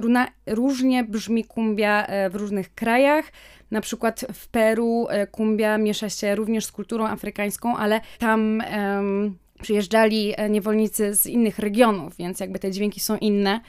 różnie 0.47 1.04
brzmi 1.04 1.45
kumbia 1.45 2.07
e, 2.07 2.30
w 2.30 2.35
różnych 2.35 2.75
krajach. 2.75 3.25
Na 3.71 3.80
przykład 3.80 4.25
w 4.33 4.49
Peru 4.49 5.07
e, 5.11 5.26
kumbia 5.26 5.78
miesza 5.78 6.09
się 6.09 6.35
również 6.35 6.64
z 6.64 6.73
kulturą 6.73 7.07
afrykańską, 7.07 7.76
ale 7.76 8.00
tam 8.19 8.62
um, 8.76 9.37
przyjeżdżali 9.62 10.35
niewolnicy 10.50 11.14
z 11.14 11.26
innych 11.26 11.59
regionów, 11.59 12.16
więc 12.16 12.40
jakby 12.40 12.59
te 12.59 12.71
dźwięki 12.71 13.00
są 13.00 13.16
inne 13.16 13.61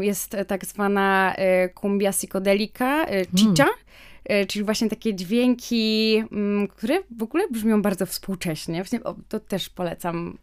jest 0.00 0.36
tak 0.46 0.64
zwana 0.64 1.34
kumbia 1.74 2.08
e, 2.08 2.12
psychodelika, 2.12 3.06
e, 3.06 3.24
chicha, 3.24 3.66
hmm. 4.28 4.46
czyli 4.46 4.64
właśnie 4.64 4.88
takie 4.88 5.14
dźwięki, 5.14 6.16
mm, 6.32 6.68
które 6.68 6.98
w 7.18 7.22
ogóle 7.22 7.48
brzmią 7.48 7.82
bardzo 7.82 8.06
współcześnie. 8.06 8.84
To 9.28 9.40
też 9.40 9.68
polecam 9.68 10.38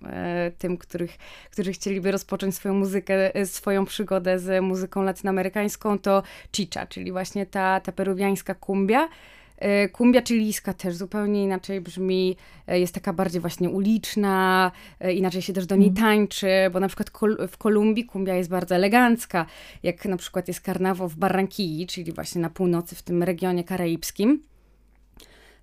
tym, 0.57 0.77
których, 0.77 1.17
którzy 1.51 1.73
chcieliby 1.73 2.11
rozpocząć 2.11 2.55
swoją 2.55 2.73
muzykę, 2.73 3.45
swoją 3.45 3.85
przygodę 3.85 4.39
z 4.39 4.63
muzyką 4.63 5.03
latynoamerykańską, 5.03 5.99
to 5.99 6.23
chicha, 6.55 6.87
czyli 6.87 7.11
właśnie 7.11 7.45
ta, 7.45 7.79
ta 7.79 7.91
peruwiańska 7.91 8.55
kumbia. 8.55 9.09
E, 9.59 9.89
kumbia 9.89 10.21
chilijska 10.21 10.73
też 10.73 10.95
zupełnie 10.95 11.43
inaczej 11.43 11.81
brzmi, 11.81 12.35
e, 12.67 12.79
jest 12.79 12.93
taka 12.93 13.13
bardziej 13.13 13.41
właśnie 13.41 13.69
uliczna, 13.69 14.71
e, 14.99 15.13
inaczej 15.13 15.41
się 15.41 15.53
też 15.53 15.65
do 15.65 15.75
niej 15.75 15.89
mhm. 15.89 16.07
tańczy, 16.07 16.47
bo 16.73 16.79
na 16.79 16.87
przykład 16.87 17.11
w 17.47 17.57
Kolumbii 17.57 18.05
kumbia 18.05 18.35
jest 18.35 18.49
bardzo 18.49 18.75
elegancka, 18.75 19.45
jak 19.83 20.05
na 20.05 20.17
przykład 20.17 20.47
jest 20.47 20.61
karnawał 20.61 21.09
w 21.09 21.15
Barranquilli, 21.15 21.87
czyli 21.87 22.11
właśnie 22.11 22.41
na 22.41 22.49
północy, 22.49 22.95
w 22.95 23.01
tym 23.01 23.23
regionie 23.23 23.63
karaibskim. 23.63 24.43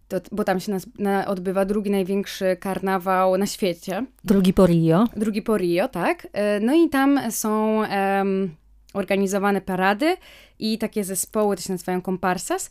To, 0.09 0.21
bo 0.33 0.45
tam 0.45 0.61
się 0.61 0.73
nas, 0.73 0.87
na, 0.99 1.27
odbywa 1.27 1.65
drugi 1.65 1.91
największy 1.91 2.57
karnawał 2.61 3.39
na 3.39 3.47
świecie. 3.47 4.07
Drugi 4.25 4.53
po 4.53 4.67
Rio. 4.67 5.05
Drugi 5.17 5.43
po 5.43 5.57
Rio, 5.57 5.89
tak. 5.89 6.27
No 6.61 6.75
i 6.75 6.89
tam 6.89 7.21
są 7.31 7.79
um, 7.79 8.55
organizowane 8.95 9.61
parady 9.61 10.17
i 10.59 10.79
takie 10.79 11.05
zespoły, 11.05 11.57
to 11.57 11.63
się 11.63 11.73
nazywają 11.73 12.03
comparsas, 12.03 12.71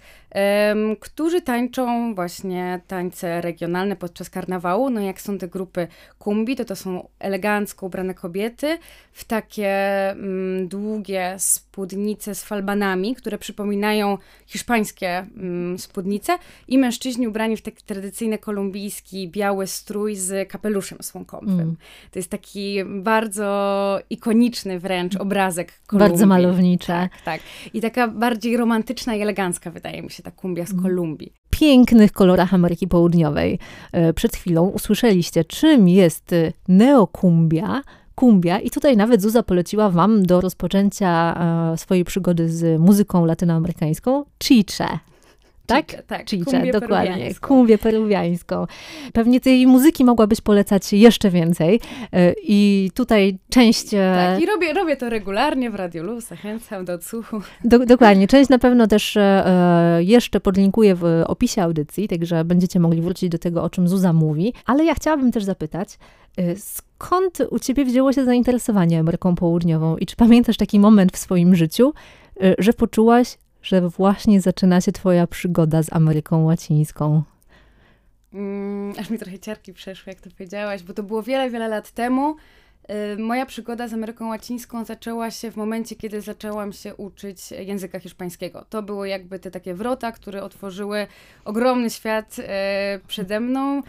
um, 0.69 0.95
którzy 0.95 1.41
tańczą 1.41 2.15
właśnie 2.15 2.81
tańce 2.87 3.41
regionalne 3.41 3.95
podczas 3.95 4.29
karnawału. 4.29 4.89
No 4.89 5.01
jak 5.01 5.21
są 5.21 5.37
te 5.37 5.47
grupy 5.47 5.87
kumbi, 6.19 6.55
to 6.55 6.65
to 6.65 6.75
są 6.75 7.07
elegancko 7.19 7.85
ubrane 7.85 8.13
kobiety 8.13 8.77
w 9.11 9.23
takie 9.23 9.75
um, 10.09 10.67
długie 10.67 11.35
spódnice 11.37 12.35
z 12.35 12.43
falbanami, 12.43 13.15
które 13.15 13.37
przypominają 13.37 14.17
hiszpańskie 14.45 15.25
um, 15.37 15.79
spódnice 15.79 16.37
i 16.67 16.77
mężczyźni 16.77 17.27
ubrani 17.27 17.57
w 17.57 17.61
taki 17.61 17.83
tradycyjny 17.83 18.37
kolumbijski 18.37 19.29
biały 19.29 19.67
strój 19.67 20.15
z 20.15 20.49
kapeluszem 20.49 20.97
słonkowym. 21.01 21.49
Mm. 21.49 21.75
To 22.11 22.19
jest 22.19 22.29
taki 22.29 22.83
bardzo 22.85 23.99
ikoniczny 24.09 24.79
wręcz 24.79 25.15
obrazek 25.15 25.73
Kolumbii. 25.87 26.09
Bardzo 26.09 26.25
malownicze. 26.25 26.87
Tak, 26.87 27.23
tak 27.25 27.41
i 27.75 27.81
taka 27.81 28.07
bardziej 28.07 28.57
romantyczna 28.57 29.15
i 29.15 29.21
elegancka, 29.21 29.71
wydaje 29.71 30.01
mi 30.01 30.09
się, 30.09 30.23
ta 30.23 30.31
kumbia 30.31 30.65
z 30.65 30.71
mhm. 30.71 30.83
Kolumbii. 30.83 31.33
Pięknych 31.49 32.11
kolorach 32.11 32.53
Ameryki 32.53 32.87
Południowej. 32.87 33.59
E, 33.91 34.13
przed 34.13 34.35
chwilą 34.35 34.67
usłyszeliście, 34.67 35.43
czym 35.43 35.89
jest 35.89 36.33
e, 36.33 36.51
neokumbia, 36.67 37.81
kumbia 38.15 38.59
i 38.59 38.69
tutaj 38.69 38.97
nawet 38.97 39.21
Zuza 39.21 39.43
poleciła 39.43 39.89
Wam 39.89 40.23
do 40.23 40.41
rozpoczęcia 40.41 41.35
e, 41.73 41.77
swojej 41.77 42.05
przygody 42.05 42.49
z 42.49 42.81
muzyką 42.81 43.25
latynoamerykańską 43.25 44.25
chiche 44.43 44.99
tak? 45.65 45.87
Chiche, 45.87 46.03
tak, 46.03 46.29
Chiche, 46.29 46.71
dokładnie. 46.71 47.35
Kumbię 47.35 47.77
peruwiańską. 47.77 48.67
Pewnie 49.13 49.39
tej 49.39 49.67
muzyki 49.67 50.05
mogłabyś 50.05 50.41
polecać 50.41 50.93
jeszcze 50.93 51.29
więcej. 51.29 51.79
E, 52.13 52.33
I 52.43 52.91
tutaj 52.93 53.37
część... 53.49 53.93
E, 53.93 54.13
tak, 54.15 54.41
i 54.41 54.45
robię, 54.45 54.73
robię 54.73 54.97
to 54.97 55.09
regularnie 55.09 55.69
w 55.69 55.75
Radiu 55.75 56.03
Luz, 56.03 56.27
zachęcam 56.27 56.85
do 56.85 56.93
odsłuchu. 56.93 57.41
Do, 57.63 57.79
dokładnie. 57.79 58.27
Część 58.27 58.49
na 58.49 58.59
pewno 58.59 58.87
też 58.87 59.17
e, 59.17 59.99
jeszcze 59.99 60.39
podlinkuję 60.39 60.95
w 60.95 61.23
opisie 61.27 61.63
audycji, 61.63 62.07
także 62.07 62.45
będziecie 62.45 62.79
mogli 62.79 63.01
wrócić 63.01 63.29
do 63.29 63.37
tego, 63.37 63.63
o 63.63 63.69
czym 63.69 63.87
Zuza 63.87 64.13
mówi. 64.13 64.53
Ale 64.65 64.85
ja 64.85 64.93
chciałabym 64.95 65.31
też 65.31 65.43
zapytać, 65.43 65.97
skąd 66.57 67.37
u 67.49 67.59
ciebie 67.59 67.85
wzięło 67.85 68.13
się 68.13 68.25
zainteresowanie 68.25 68.99
Ameryką 68.99 69.35
Południową 69.35 69.97
i 69.97 70.05
czy 70.05 70.15
pamiętasz 70.15 70.57
taki 70.57 70.79
moment 70.79 71.11
w 71.11 71.17
swoim 71.17 71.55
życiu, 71.55 71.93
że 72.57 72.73
poczułaś, 72.73 73.37
że 73.65 73.89
właśnie 73.89 74.41
zaczyna 74.41 74.81
się 74.81 74.91
Twoja 74.91 75.27
przygoda 75.27 75.83
z 75.83 75.93
Ameryką 75.93 76.43
Łacińską? 76.43 77.23
Mm, 78.33 78.93
aż 78.99 79.09
mi 79.09 79.17
trochę 79.17 79.39
ciarki 79.39 79.73
przeszły, 79.73 80.13
jak 80.13 80.21
to 80.21 80.29
powiedziałaś, 80.29 80.83
bo 80.83 80.93
to 80.93 81.03
było 81.03 81.23
wiele, 81.23 81.49
wiele 81.49 81.67
lat 81.67 81.91
temu. 81.91 82.35
Y, 83.15 83.17
moja 83.17 83.45
przygoda 83.45 83.87
z 83.87 83.93
Ameryką 83.93 84.27
Łacińską 84.27 84.85
zaczęła 84.85 85.31
się 85.31 85.51
w 85.51 85.55
momencie, 85.55 85.95
kiedy 85.95 86.21
zaczęłam 86.21 86.73
się 86.73 86.95
uczyć 86.95 87.51
języka 87.51 87.99
hiszpańskiego. 87.99 88.65
To 88.69 88.83
były 88.83 89.09
jakby 89.09 89.39
te 89.39 89.51
takie 89.51 89.73
wrota, 89.73 90.11
które 90.11 90.43
otworzyły 90.43 91.07
ogromny 91.45 91.89
świat 91.89 92.39
y, 92.39 92.43
przede 93.07 93.39
mną. 93.39 93.81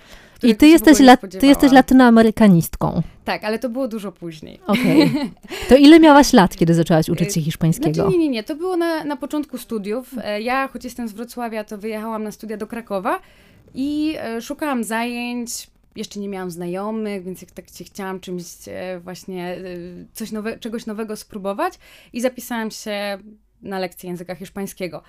I 0.42 0.56
ty 0.56 0.66
jesteś, 0.66 1.00
la, 1.00 1.16
ty 1.16 1.46
jesteś 1.46 1.72
latynoamerykanistką. 1.72 3.02
Tak, 3.24 3.44
ale 3.44 3.58
to 3.58 3.68
było 3.68 3.88
dużo 3.88 4.12
później. 4.12 4.60
Okej. 4.66 5.10
Okay. 5.10 5.30
To 5.68 5.76
ile 5.76 6.00
miałaś 6.00 6.32
lat, 6.32 6.56
kiedy 6.56 6.74
zaczęłaś 6.74 7.08
uczyć 7.08 7.34
się 7.34 7.40
y, 7.40 7.44
hiszpańskiego? 7.44 7.94
Znaczy, 7.94 8.10
nie, 8.10 8.18
nie, 8.18 8.28
nie. 8.28 8.42
To 8.42 8.54
było 8.54 8.76
na, 8.76 9.04
na 9.04 9.16
początku 9.16 9.58
studiów. 9.58 10.14
Ja, 10.40 10.68
choć 10.68 10.84
jestem 10.84 11.08
z 11.08 11.12
Wrocławia, 11.12 11.64
to 11.64 11.78
wyjechałam 11.78 12.22
na 12.22 12.32
studia 12.32 12.56
do 12.56 12.66
Krakowa 12.66 13.20
i 13.74 14.16
szukałam 14.40 14.84
zajęć 14.84 15.68
jeszcze 15.96 16.20
nie 16.20 16.28
miałam 16.28 16.50
znajomych, 16.50 17.24
więc 17.24 17.42
jak 17.42 17.50
tak 17.50 17.64
chciałam 17.66 18.20
czymś 18.20 18.44
e, 18.68 19.00
właśnie, 19.00 19.48
e, 19.48 19.60
coś 20.12 20.32
nowe, 20.32 20.58
czegoś 20.58 20.86
nowego 20.86 21.16
spróbować 21.16 21.74
i 22.12 22.20
zapisałam 22.20 22.70
się 22.70 23.18
na 23.62 23.78
lekcję 23.78 24.10
języka 24.10 24.34
hiszpańskiego. 24.34 25.02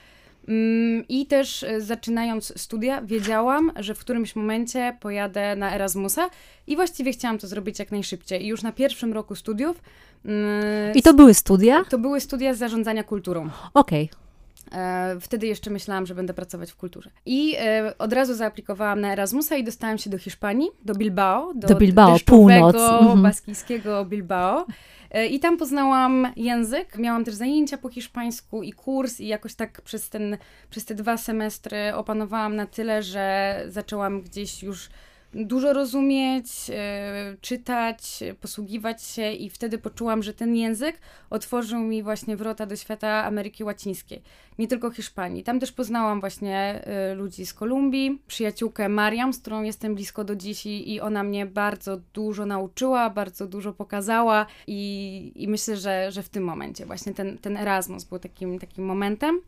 Mm, 0.47 1.03
I 1.09 1.25
też 1.25 1.63
e, 1.63 1.81
zaczynając 1.81 2.61
studia, 2.61 3.01
wiedziałam, 3.01 3.71
że 3.75 3.95
w 3.95 3.99
którymś 3.99 4.35
momencie 4.35 4.97
pojadę 4.99 5.55
na 5.55 5.75
Erasmusa 5.75 6.29
i 6.67 6.75
właściwie 6.75 7.11
chciałam 7.11 7.37
to 7.37 7.47
zrobić 7.47 7.79
jak 7.79 7.91
najszybciej. 7.91 8.43
I 8.45 8.47
już 8.47 8.63
na 8.63 8.71
pierwszym 8.71 9.13
roku 9.13 9.35
studiów. 9.35 9.81
Mm, 10.25 10.95
I 10.95 11.01
to 11.01 11.13
były 11.13 11.33
studia? 11.33 11.85
To 11.89 11.97
były 11.97 12.21
studia 12.21 12.53
z 12.53 12.57
zarządzania 12.57 13.03
kulturą. 13.03 13.49
Okej. 13.73 14.05
Okay. 14.05 14.26
E, 14.71 15.17
wtedy 15.21 15.47
jeszcze 15.47 15.69
myślałam, 15.69 16.05
że 16.05 16.15
będę 16.15 16.33
pracować 16.33 16.71
w 16.71 16.75
kulturze. 16.75 17.09
I 17.25 17.55
e, 17.59 17.93
od 17.97 18.13
razu 18.13 18.35
zaaplikowałam 18.35 19.01
na 19.01 19.13
Erasmusa 19.13 19.55
i 19.55 19.63
dostałam 19.63 19.97
się 19.97 20.09
do 20.09 20.17
Hiszpanii, 20.17 20.69
do 20.85 20.95
Bilbao. 20.95 21.53
Do, 21.53 21.67
do 21.67 21.75
Bilbao, 21.75 22.17
północ. 22.25 22.75
Mhm. 22.75 23.21
baskijskiego 23.21 24.05
Bilbao. 24.05 24.65
E, 25.11 25.27
I 25.27 25.39
tam 25.39 25.57
poznałam 25.57 26.27
język. 26.35 26.97
Miałam 26.97 27.25
też 27.25 27.33
zajęcia 27.33 27.77
po 27.77 27.89
hiszpańsku 27.89 28.63
i 28.63 28.73
kurs, 28.73 29.19
i 29.19 29.27
jakoś 29.27 29.55
tak 29.55 29.81
przez, 29.81 30.09
ten, 30.09 30.37
przez 30.69 30.85
te 30.85 30.95
dwa 30.95 31.17
semestry 31.17 31.95
opanowałam 31.95 32.55
na 32.55 32.65
tyle, 32.65 33.03
że 33.03 33.55
zaczęłam 33.67 34.21
gdzieś 34.21 34.63
już 34.63 34.89
dużo 35.33 35.73
rozumieć, 35.73 36.47
e, 36.69 37.35
czytać, 37.41 38.23
posługiwać 38.41 39.03
się 39.03 39.31
i 39.31 39.49
wtedy 39.49 39.77
poczułam, 39.77 40.23
że 40.23 40.33
ten 40.33 40.55
język 40.55 40.99
otworzył 41.29 41.79
mi 41.79 42.03
właśnie 42.03 42.37
wrota 42.37 42.65
do 42.65 42.75
świata 42.75 43.25
Ameryki 43.25 43.63
Łacińskiej, 43.63 44.21
nie 44.59 44.67
tylko 44.67 44.91
Hiszpanii. 44.91 45.43
Tam 45.43 45.59
też 45.59 45.71
poznałam 45.71 46.19
właśnie 46.19 46.57
e, 46.57 47.13
ludzi 47.13 47.45
z 47.45 47.53
Kolumbii, 47.53 48.21
przyjaciółkę 48.27 48.89
Mariam, 48.89 49.33
z 49.33 49.39
którą 49.39 49.63
jestem 49.63 49.95
blisko 49.95 50.23
do 50.23 50.35
dziś 50.35 50.65
i, 50.65 51.01
ona 51.01 51.23
mnie 51.23 51.45
bardzo 51.45 51.97
dużo 52.13 52.45
nauczyła, 52.45 53.09
bardzo 53.09 53.47
dużo 53.47 53.73
pokazała 53.73 54.45
i, 54.67 55.31
i 55.35 55.47
myślę, 55.47 55.77
że, 55.77 56.11
że 56.11 56.23
w 56.23 56.29
tym 56.29 56.43
momencie 56.43 56.85
właśnie 56.85 57.13
ten, 57.13 57.37
ten 57.37 57.57
Erasmus 57.57 58.03
był 58.03 58.19
takim, 58.19 58.59
takim 58.59 58.85
momentem. 58.85 59.41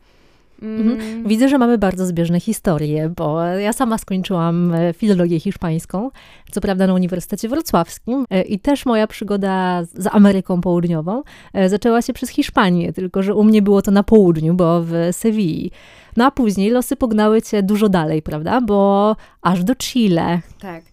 Mhm. 0.62 1.01
Mm. 1.01 1.28
Widzę, 1.28 1.50
że 1.50 1.58
mamy 1.58 1.78
bardzo 1.78 2.06
zbieżne 2.06 2.39
historie, 2.39 3.10
bo 3.16 3.44
ja 3.44 3.74
sama 3.74 3.98
skończyłam 3.98 4.74
e, 4.74 4.94
filologię 4.94 5.39
hiszpańską, 5.39 6.12
co 6.51 6.62
prawda 6.62 6.88
na 6.88 6.94
Uniwersytecie 6.94 7.50
Wrocławskim 7.50 8.25
e, 8.30 8.42
i 8.42 8.60
też 8.60 8.86
moja 8.86 9.08
przygoda 9.08 9.84
z 9.84 10.08
Ameryką 10.12 10.62
Południową 10.62 11.24
e, 11.54 11.70
zaczęła 11.70 12.01
się 12.01 12.13
przez 12.13 12.30
Hiszpanię, 12.30 12.94
tylko 12.94 13.24
że 13.24 13.36
u 13.36 13.44
mnie 13.44 13.62
było 13.62 13.82
to 13.82 13.92
na 13.92 14.04
południu, 14.04 14.54
bo 14.54 14.82
w 14.84 14.94
Sewilli. 15.12 15.72
No 16.18 16.25
a 16.25 16.32
później 16.32 16.70
losy 16.70 16.96
pognały 16.96 17.42
cię 17.42 17.63
dużo 17.63 17.89
dalej, 17.89 18.22
prawda? 18.22 18.62
Bo 18.62 19.16
aż 19.42 19.63
do 19.63 19.75
Chile. 19.75 20.42
Tak. 20.60 20.84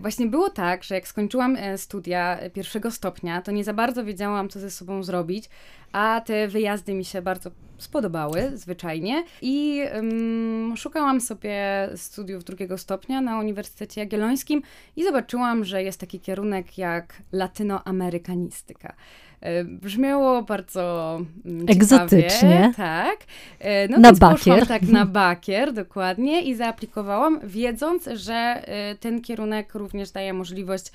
Właśnie 0.00 0.26
było 0.26 0.50
tak, 0.50 0.84
że 0.84 0.94
jak 0.94 1.08
skończyłam 1.08 1.56
studia 1.76 2.38
pierwszego 2.54 2.90
stopnia, 2.90 3.42
to 3.42 3.52
nie 3.52 3.64
za 3.64 3.74
bardzo 3.74 4.04
wiedziałam, 4.04 4.48
co 4.48 4.60
ze 4.60 4.70
sobą 4.70 5.02
zrobić, 5.02 5.48
a 5.92 6.22
te 6.24 6.48
wyjazdy 6.48 6.94
mi 6.94 7.04
się 7.04 7.22
bardzo 7.22 7.50
spodobały, 7.78 8.50
zwyczajnie. 8.54 9.24
I 9.42 9.82
um, 9.94 10.76
szukałam 10.76 11.20
sobie 11.20 11.88
studiów 11.96 12.44
drugiego 12.44 12.78
stopnia 12.78 13.20
na 13.20 13.38
Uniwersytecie 13.38 14.00
Jagiellońskim 14.00 14.62
i 14.96 15.04
zobaczyłam, 15.04 15.64
że 15.64 15.82
jest 15.82 16.00
taki 16.00 16.20
kierunek 16.20 16.78
jak 16.78 17.22
latynoamerykanistyka. 17.32 18.94
E, 19.42 19.64
brzmiało 19.64 20.42
bardzo 20.42 21.20
mm, 21.44 21.66
Egzotycznie. 21.68 22.28
Ciekawie, 22.30 22.74
tak. 22.76 23.18
E, 23.58 23.88
no 23.88 23.98
na 23.98 24.12
bakier. 24.12 24.66
tak 24.66 24.82
na 24.82 25.06
bakier, 25.06 25.72
dokładnie. 25.82 26.42
I 26.42 26.54
zaaplikowałam, 26.54 27.40
wiedząc, 27.44 28.08
że 28.14 28.34
e, 28.34 28.94
ten 28.94 29.20
kierunek 29.20 29.74
również 29.74 30.10
daje 30.10 30.32
możliwość 30.32 30.92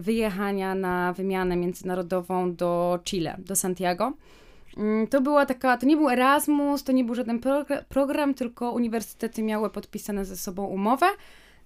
wyjechania 0.00 0.74
na 0.74 1.12
wymianę 1.12 1.56
międzynarodową 1.56 2.54
do 2.54 2.98
Chile, 3.04 3.36
do 3.38 3.56
Santiago. 3.56 4.12
Mm, 4.76 5.06
to 5.06 5.20
była 5.20 5.46
taka, 5.46 5.76
to 5.76 5.86
nie 5.86 5.96
był 5.96 6.10
Erasmus, 6.10 6.84
to 6.84 6.92
nie 6.92 7.04
był 7.04 7.14
żaden 7.14 7.40
program, 7.88 8.34
tylko 8.34 8.70
uniwersytety 8.70 9.42
miały 9.42 9.70
podpisane 9.70 10.24
ze 10.24 10.36
sobą 10.36 10.64
umowę. 10.64 11.06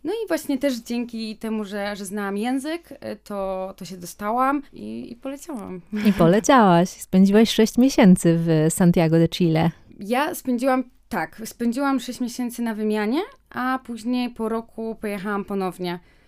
No 0.05 0.13
i 0.13 0.29
właśnie 0.29 0.59
też 0.59 0.75
dzięki 0.75 1.37
temu, 1.37 1.65
że, 1.65 1.97
że 1.97 2.05
znałam 2.05 2.37
język, 2.37 2.93
y, 2.93 2.97
to, 3.25 3.75
to 3.77 3.85
się 3.85 3.97
dostałam 3.97 4.63
i, 4.73 5.13
i 5.13 5.17
poleciałam. 5.17 5.81
I 6.07 6.13
poleciałaś. 6.13 6.89
Spędziłaś 6.89 7.51
6 7.51 7.79
miesięcy 7.79 8.39
w 8.39 8.73
Santiago 8.75 9.19
de 9.19 9.29
Chile. 9.29 9.71
Ja 10.01 10.35
spędziłam, 10.35 10.85
tak, 11.09 11.43
spędziłam 11.45 12.01
6 12.01 12.21
miesięcy 12.21 12.63
na 12.63 12.75
wymianie, 12.75 13.21
a 13.51 13.79
później 13.85 14.31
po 14.31 14.49
roku 14.49 14.97
pojechałam 15.01 15.45
ponownie 15.45 15.93
E, 15.93 16.20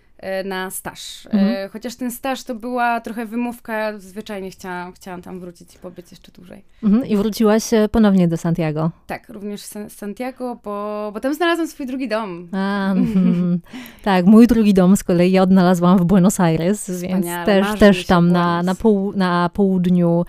na 0.45 0.71
staż. 0.71 1.25
E, 1.25 1.29
mhm. 1.31 1.69
Chociaż 1.69 1.95
ten 1.95 2.11
staż 2.11 2.43
to 2.43 2.55
była 2.55 3.01
trochę 3.01 3.25
wymówka, 3.25 3.99
zwyczajnie 3.99 4.51
chciałam, 4.51 4.93
chciałam 4.93 5.21
tam 5.21 5.39
wrócić 5.39 5.75
i 5.75 5.79
pobyć 5.79 6.11
jeszcze 6.11 6.31
dłużej. 6.31 6.63
Mhm. 6.83 7.05
I 7.05 7.17
wróciłaś 7.17 7.73
e, 7.73 7.89
ponownie 7.89 8.27
do 8.27 8.37
Santiago? 8.37 8.91
Tak, 9.07 9.29
również 9.29 9.61
z 9.61 9.93
Santiago, 9.93 10.59
bo, 10.63 11.09
bo 11.13 11.19
tam 11.19 11.33
znalazłam 11.33 11.67
swój 11.67 11.85
drugi 11.87 12.07
dom. 12.07 12.47
A, 12.51 12.91
mm, 12.91 13.59
tak, 14.03 14.25
mój 14.25 14.47
drugi 14.47 14.73
dom 14.73 14.97
z 14.97 15.03
kolei 15.03 15.31
ja 15.31 15.41
odnalazłam 15.41 15.97
w 15.97 16.05
Buenos 16.05 16.39
Aires, 16.39 16.81
Wspaniale, 16.81 17.13
więc 17.13 17.45
też, 17.45 17.79
też 17.79 18.05
tam 18.05 18.31
na, 18.31 18.63
na, 18.63 18.75
poł 18.75 19.13
na 19.15 19.49
południu, 19.53 20.25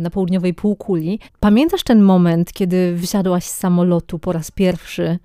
na 0.00 0.10
południowej 0.10 0.54
półkuli. 0.54 1.20
Pamiętasz 1.40 1.82
ten 1.82 2.02
moment, 2.02 2.52
kiedy 2.52 2.94
wysiadłaś 2.94 3.44
z 3.44 3.58
samolotu 3.58 4.18
po 4.18 4.32
raz 4.32 4.50
pierwszy? 4.50 5.18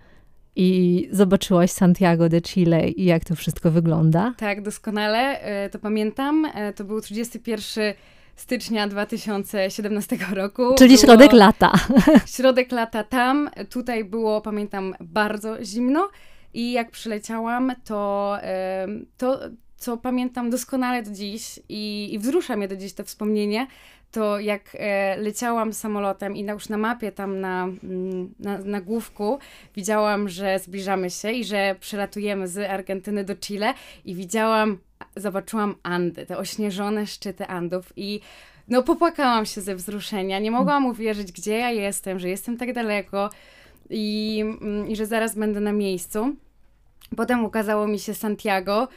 I 0.56 1.08
zobaczyłaś 1.12 1.72
Santiago 1.72 2.29
de 2.29 2.41
Chile 2.41 2.89
i 2.89 3.06
jak 3.06 3.25
to 3.25 3.36
wszystko 3.36 3.72
wygląda? 3.72 4.34
Tak, 4.38 4.62
doskonale. 4.62 5.41
E, 5.41 5.70
to 5.70 5.79
pamiętam. 5.79 6.45
E, 6.45 6.73
to 6.73 6.84
był 6.84 7.02
31 7.02 7.93
stycznia 8.36 8.88
2017 8.88 10.17
roku. 10.34 10.76
Czyli 10.78 10.93
było 10.93 11.02
środek 11.02 11.34
lata. 11.34 11.71
Środek 12.36 12.71
lata 12.71 13.04
tam. 13.04 13.50
Tutaj 13.69 14.04
było, 14.04 14.41
pamiętam, 14.41 14.95
bardzo 15.00 15.65
zimno. 15.65 16.10
I 16.54 16.71
jak 16.71 16.91
przyleciałam, 16.91 17.71
to, 17.86 18.38
to 19.17 19.39
co 19.80 19.98
pamiętam 19.98 20.50
doskonale 20.50 21.04
do 21.04 21.12
dziś 21.12 21.60
i, 21.70 22.13
i 22.13 22.20
wzrusza 22.20 22.56
mnie 22.56 22.68
do 22.68 22.76
dziś 22.76 22.94
to 22.94 23.04
wspomnienie, 23.04 23.68
to 24.12 24.39
jak 24.39 24.62
e, 24.80 25.18
leciałam 25.18 25.74
samolotem 25.74 26.36
i 26.36 26.44
na, 26.44 26.54
już 26.54 26.70
na 26.70 26.78
mapie 26.78 27.12
tam 27.12 27.39
na, 27.39 27.63
mm, 27.63 28.34
na, 28.39 28.58
na 28.58 28.82
główku 28.82 29.39
widziałam, 29.76 30.30
że 30.30 30.60
zbliżamy 30.60 31.10
się 31.10 31.32
i 31.32 31.44
że 31.44 31.76
przelatujemy 31.80 32.48
z 32.48 32.70
Argentyny 32.70 33.24
do 33.24 33.36
Chile 33.36 33.74
i 34.06 34.15
widziałam, 34.15 34.78
zobaczyłam 35.15 35.76
Andy, 35.84 36.26
te 36.26 36.38
ośnieżone 36.38 37.08
szczyty 37.08 37.48
Andów 37.48 37.94
i 37.96 38.20
no 38.68 38.84
popłakałam 38.84 39.46
się 39.46 39.62
ze 39.62 39.76
wzruszenia. 39.76 40.39
Nie 40.39 40.52
mogłam 40.52 40.86
uwierzyć, 40.86 41.32
gdzie 41.32 41.58
ja 41.58 41.72
jestem, 41.72 42.20
że 42.20 42.30
jestem 42.30 42.58
tak 42.58 42.74
daleko 42.74 43.30
i, 43.89 44.39
mm, 44.62 44.88
i 44.89 44.96
że 44.96 45.06
zaraz 45.06 45.36
będę 45.36 45.60
na 45.60 45.72
miejscu. 45.72 46.36
Potem 47.18 47.46
ukazało 47.46 47.88
mi 47.88 48.00
się 48.00 48.13
Santiago, 48.13 48.88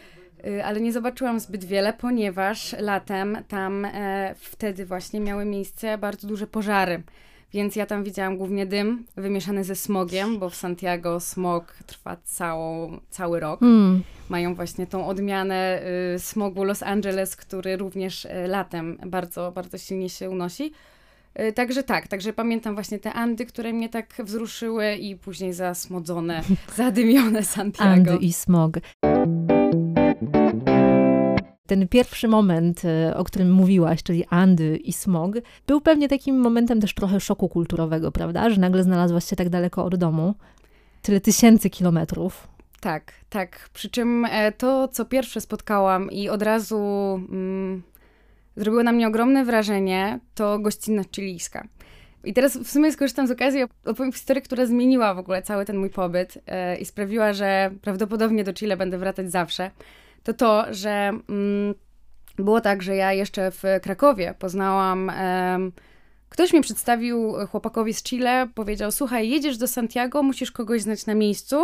ale 0.64 0.80
nie 0.80 0.92
zobaczyłam 0.92 1.40
zbyt 1.40 1.64
wiele, 1.64 1.92
ponieważ 1.92 2.76
latem 2.78 3.38
tam 3.48 3.84
e, 3.84 4.34
wtedy 4.38 4.86
właśnie 4.86 5.20
miały 5.20 5.44
miejsce 5.44 5.98
bardzo 5.98 6.28
duże 6.28 6.46
pożary. 6.46 7.02
Więc 7.52 7.76
ja 7.76 7.86
tam 7.86 8.04
widziałam 8.04 8.36
głównie 8.36 8.66
dym 8.66 9.04
wymieszany 9.16 9.64
ze 9.64 9.74
smogiem, 9.74 10.38
bo 10.38 10.50
w 10.50 10.54
Santiago 10.54 11.20
smog 11.20 11.74
trwa 11.86 12.16
całą, 12.24 13.00
cały 13.10 13.40
rok. 13.40 13.62
Mm. 13.62 14.02
Mają 14.28 14.54
właśnie 14.54 14.86
tą 14.86 15.06
odmianę 15.06 15.82
y, 16.14 16.18
smogu 16.18 16.64
Los 16.64 16.82
Angeles, 16.82 17.36
który 17.36 17.76
również 17.76 18.24
y, 18.24 18.28
latem 18.48 18.98
bardzo, 19.06 19.52
bardzo 19.52 19.78
silnie 19.78 20.08
się 20.08 20.30
unosi. 20.30 20.72
Y, 21.40 21.52
także 21.52 21.82
tak, 21.82 22.08
także 22.08 22.32
pamiętam 22.32 22.74
właśnie 22.74 22.98
te 22.98 23.12
Andy, 23.12 23.46
które 23.46 23.72
mnie 23.72 23.88
tak 23.88 24.14
wzruszyły 24.24 24.94
i 24.94 25.16
później 25.16 25.52
zasmodzone, 25.52 26.42
zadymione 26.76 27.42
Santiago. 27.42 28.10
Andy 28.12 28.16
i 28.16 28.32
smog 28.32 28.78
ten 31.72 31.88
pierwszy 31.88 32.28
moment, 32.28 32.82
e, 32.84 33.16
o 33.16 33.24
którym 33.24 33.52
mówiłaś, 33.52 34.02
czyli 34.02 34.24
Andy 34.30 34.76
i 34.76 34.92
smog, 34.92 35.34
był 35.66 35.80
pewnie 35.80 36.08
takim 36.08 36.40
momentem 36.40 36.80
też 36.80 36.94
trochę 36.94 37.20
szoku 37.20 37.48
kulturowego, 37.48 38.12
prawda? 38.12 38.50
Że 38.50 38.60
nagle 38.60 38.82
znalazłaś 38.82 39.24
się 39.24 39.36
tak 39.36 39.48
daleko 39.48 39.84
od 39.84 39.96
domu, 39.96 40.34
tyle 41.02 41.20
tysięcy 41.20 41.70
kilometrów. 41.70 42.48
Tak, 42.80 43.12
tak. 43.30 43.68
Przy 43.72 43.90
czym 43.90 44.24
e, 44.24 44.52
to, 44.52 44.88
co 44.88 45.04
pierwsze 45.04 45.40
spotkałam 45.40 46.10
i 46.10 46.28
od 46.28 46.42
razu 46.42 46.78
mm, 47.30 47.82
zrobiło 48.56 48.82
na 48.82 48.92
mnie 48.92 49.08
ogromne 49.08 49.44
wrażenie, 49.44 50.20
to 50.34 50.58
gościnność 50.58 51.08
chilijska. 51.16 51.68
I 52.24 52.32
teraz 52.32 52.56
w 52.56 52.70
sumie 52.70 52.92
skorzystam 52.92 53.26
z 53.26 53.30
okazji 53.30 53.62
opowiem 53.84 54.12
historię, 54.12 54.42
która 54.42 54.66
zmieniła 54.66 55.14
w 55.14 55.18
ogóle 55.18 55.42
cały 55.42 55.64
ten 55.64 55.76
mój 55.76 55.90
pobyt 55.90 56.34
yy, 56.36 56.76
i 56.76 56.84
sprawiła, 56.84 57.32
że 57.32 57.70
prawdopodobnie 57.82 58.44
do 58.44 58.52
Chile 58.52 58.76
będę 58.76 58.98
wracać 58.98 59.30
zawsze 59.30 59.70
to 60.22 60.34
to, 60.34 60.64
że 60.70 60.90
mm, 61.28 61.74
było 62.36 62.60
tak, 62.60 62.82
że 62.82 62.96
ja 62.96 63.12
jeszcze 63.12 63.50
w 63.50 63.62
Krakowie 63.82 64.34
poznałam. 64.38 65.12
Ktoś 66.32 66.52
mi 66.52 66.60
przedstawił 66.60 67.34
chłopakowi 67.50 67.94
z 67.94 68.02
Chile, 68.02 68.48
powiedział: 68.54 68.92
Słuchaj, 68.92 69.28
jedziesz 69.28 69.58
do 69.58 69.68
Santiago, 69.68 70.22
musisz 70.22 70.52
kogoś 70.52 70.82
znać 70.82 71.06
na 71.06 71.14
miejscu, 71.14 71.56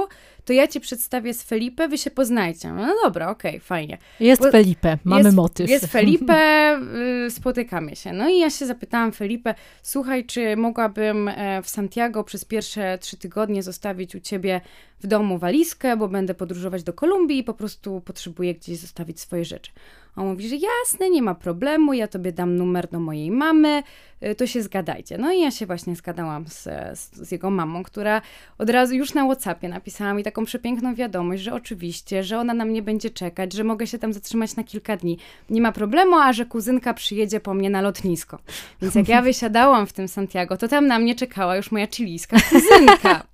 to 0.44 0.52
ja 0.52 0.66
ci 0.66 0.80
przedstawię 0.80 1.34
z 1.34 1.42
Felipe, 1.42 1.88
wy 1.88 1.98
się 1.98 2.10
poznajcie. 2.10 2.72
No 2.72 2.94
dobra, 3.04 3.30
okej, 3.30 3.50
okay, 3.50 3.60
fajnie. 3.60 3.98
Jest 4.20 4.42
Bo 4.42 4.50
Felipe, 4.50 4.98
mamy 5.04 5.24
jest, 5.24 5.36
motyw. 5.36 5.70
Jest 5.70 5.86
Felipe, 5.96 6.80
y, 7.26 7.30
spotykamy 7.30 7.96
się. 7.96 8.12
No 8.12 8.28
i 8.28 8.38
ja 8.38 8.50
się 8.50 8.66
zapytałam 8.66 9.12
Felipe: 9.12 9.54
Słuchaj, 9.82 10.24
czy 10.24 10.56
mogłabym 10.56 11.28
e, 11.28 11.62
w 11.62 11.68
Santiago 11.68 12.24
przez 12.24 12.44
pierwsze 12.44 12.98
trzy 12.98 13.16
tygodnie 13.16 13.62
zostawić 13.62 14.14
u 14.14 14.20
ciebie 14.20 14.60
w 15.00 15.06
domu 15.06 15.38
walizkę, 15.38 15.96
bo 15.96 16.08
będę 16.08 16.34
podróżować 16.34 16.82
do 16.82 16.92
Kolumbii 16.92 17.38
i 17.38 17.44
po 17.44 17.54
prostu 17.54 18.00
potrzebuję 18.00 18.54
gdzieś 18.54 18.78
zostawić 18.78 19.20
swoje 19.20 19.44
rzeczy. 19.44 19.70
On 20.18 20.26
mówi, 20.26 20.48
że 20.48 20.56
jasne, 20.56 21.10
nie 21.10 21.22
ma 21.22 21.34
problemu, 21.34 21.92
ja 21.92 22.08
tobie 22.08 22.32
dam 22.32 22.56
numer 22.56 22.88
do 22.88 23.00
mojej 23.00 23.30
mamy, 23.30 23.82
y, 24.22 24.34
to 24.34 24.46
się 24.46 24.62
zgadajcie. 24.62 25.18
No 25.18 25.32
i 25.32 25.40
ja 25.40 25.50
się 25.50 25.66
właśnie 25.66 25.96
zgadałam 25.96 26.46
z, 26.46 26.62
z, 26.98 27.16
z, 27.16 27.32
jego 27.32 27.50
mamą, 27.50 27.82
która 27.82 28.22
od 28.58 28.70
razu 28.70 28.94
już 28.94 29.14
na 29.14 29.24
Whatsappie 29.24 29.68
napisała 29.68 30.14
mi 30.14 30.22
taką 30.24 30.44
przepiękną 30.44 30.94
wiadomość, 30.94 31.42
że 31.42 31.54
oczywiście, 31.54 32.22
że 32.22 32.38
ona 32.38 32.54
na 32.54 32.64
mnie 32.64 32.82
będzie 32.82 33.10
czekać, 33.10 33.52
że 33.52 33.64
mogę 33.64 33.86
się 33.86 33.98
tam 33.98 34.12
zatrzymać 34.12 34.56
na 34.56 34.64
kilka 34.64 34.96
dni. 34.96 35.18
Nie 35.50 35.60
ma 35.60 35.72
problemu, 35.72 36.16
a 36.16 36.32
że 36.32 36.46
kuzynka 36.46 36.94
przyjedzie 36.94 37.40
po 37.40 37.54
mnie 37.54 37.70
na 37.70 37.80
lotnisko. 37.80 38.38
Więc 38.82 38.94
jak 38.94 39.08
ja 39.08 39.22
wysiadałam 39.22 39.86
w 39.86 39.92
tym 39.92 40.08
Santiago, 40.08 40.56
to 40.56 40.68
tam 40.68 40.86
na 40.86 40.98
mnie 40.98 41.14
czekała 41.14 41.56
już 41.56 41.72
moja 41.72 41.86
chilijska 41.86 42.36
kuzynka. 42.50 43.22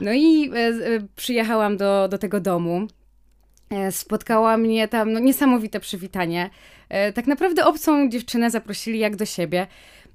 No 0.00 0.12
i 0.12 0.50
e, 0.50 0.56
e, 0.56 0.72
przyjechałam 1.16 1.76
do, 1.76 2.08
do 2.08 2.18
tego 2.18 2.40
domu. 2.40 2.86
E, 3.70 3.92
spotkała 3.92 4.56
mnie 4.56 4.88
tam 4.88 5.12
no, 5.12 5.20
niesamowite 5.20 5.80
przywitanie. 5.80 6.50
E, 6.88 7.12
tak 7.12 7.26
naprawdę 7.26 7.64
obcą 7.66 8.08
dziewczynę 8.08 8.50
zaprosili 8.50 8.98
jak 8.98 9.16
do 9.16 9.24
siebie. 9.24 9.66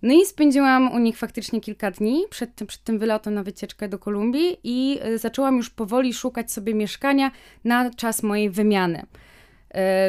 No 0.01 0.13
i 0.13 0.25
spędziłam 0.25 0.91
u 0.91 0.99
nich 0.99 1.17
faktycznie 1.17 1.61
kilka 1.61 1.91
dni 1.91 2.23
przed 2.29 2.55
tym, 2.55 2.67
przed 2.67 2.83
tym 2.83 2.99
wylotem 2.99 3.33
na 3.33 3.43
wycieczkę 3.43 3.89
do 3.89 3.99
Kolumbii 3.99 4.57
i 4.63 4.99
e, 5.01 5.17
zaczęłam 5.17 5.57
już 5.57 5.69
powoli 5.69 6.13
szukać 6.13 6.51
sobie 6.51 6.73
mieszkania 6.73 7.31
na 7.63 7.89
czas 7.89 8.23
mojej 8.23 8.49
wymiany. 8.49 9.05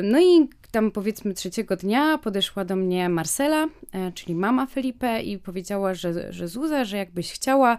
No 0.03 0.21
i 0.21 0.49
tam 0.71 0.91
powiedzmy 0.91 1.35
trzeciego 1.35 1.77
dnia 1.77 2.19
podeszła 2.19 2.65
do 2.65 2.77
mnie 2.77 3.09
Marcela, 3.09 3.67
czyli 4.15 4.35
mama 4.35 4.67
Felipe 4.67 5.23
i 5.23 5.39
powiedziała, 5.39 5.95
że, 5.95 6.33
że 6.33 6.49
Zuza, 6.49 6.85
że 6.85 6.97
jakbyś 6.97 7.33
chciała, 7.33 7.79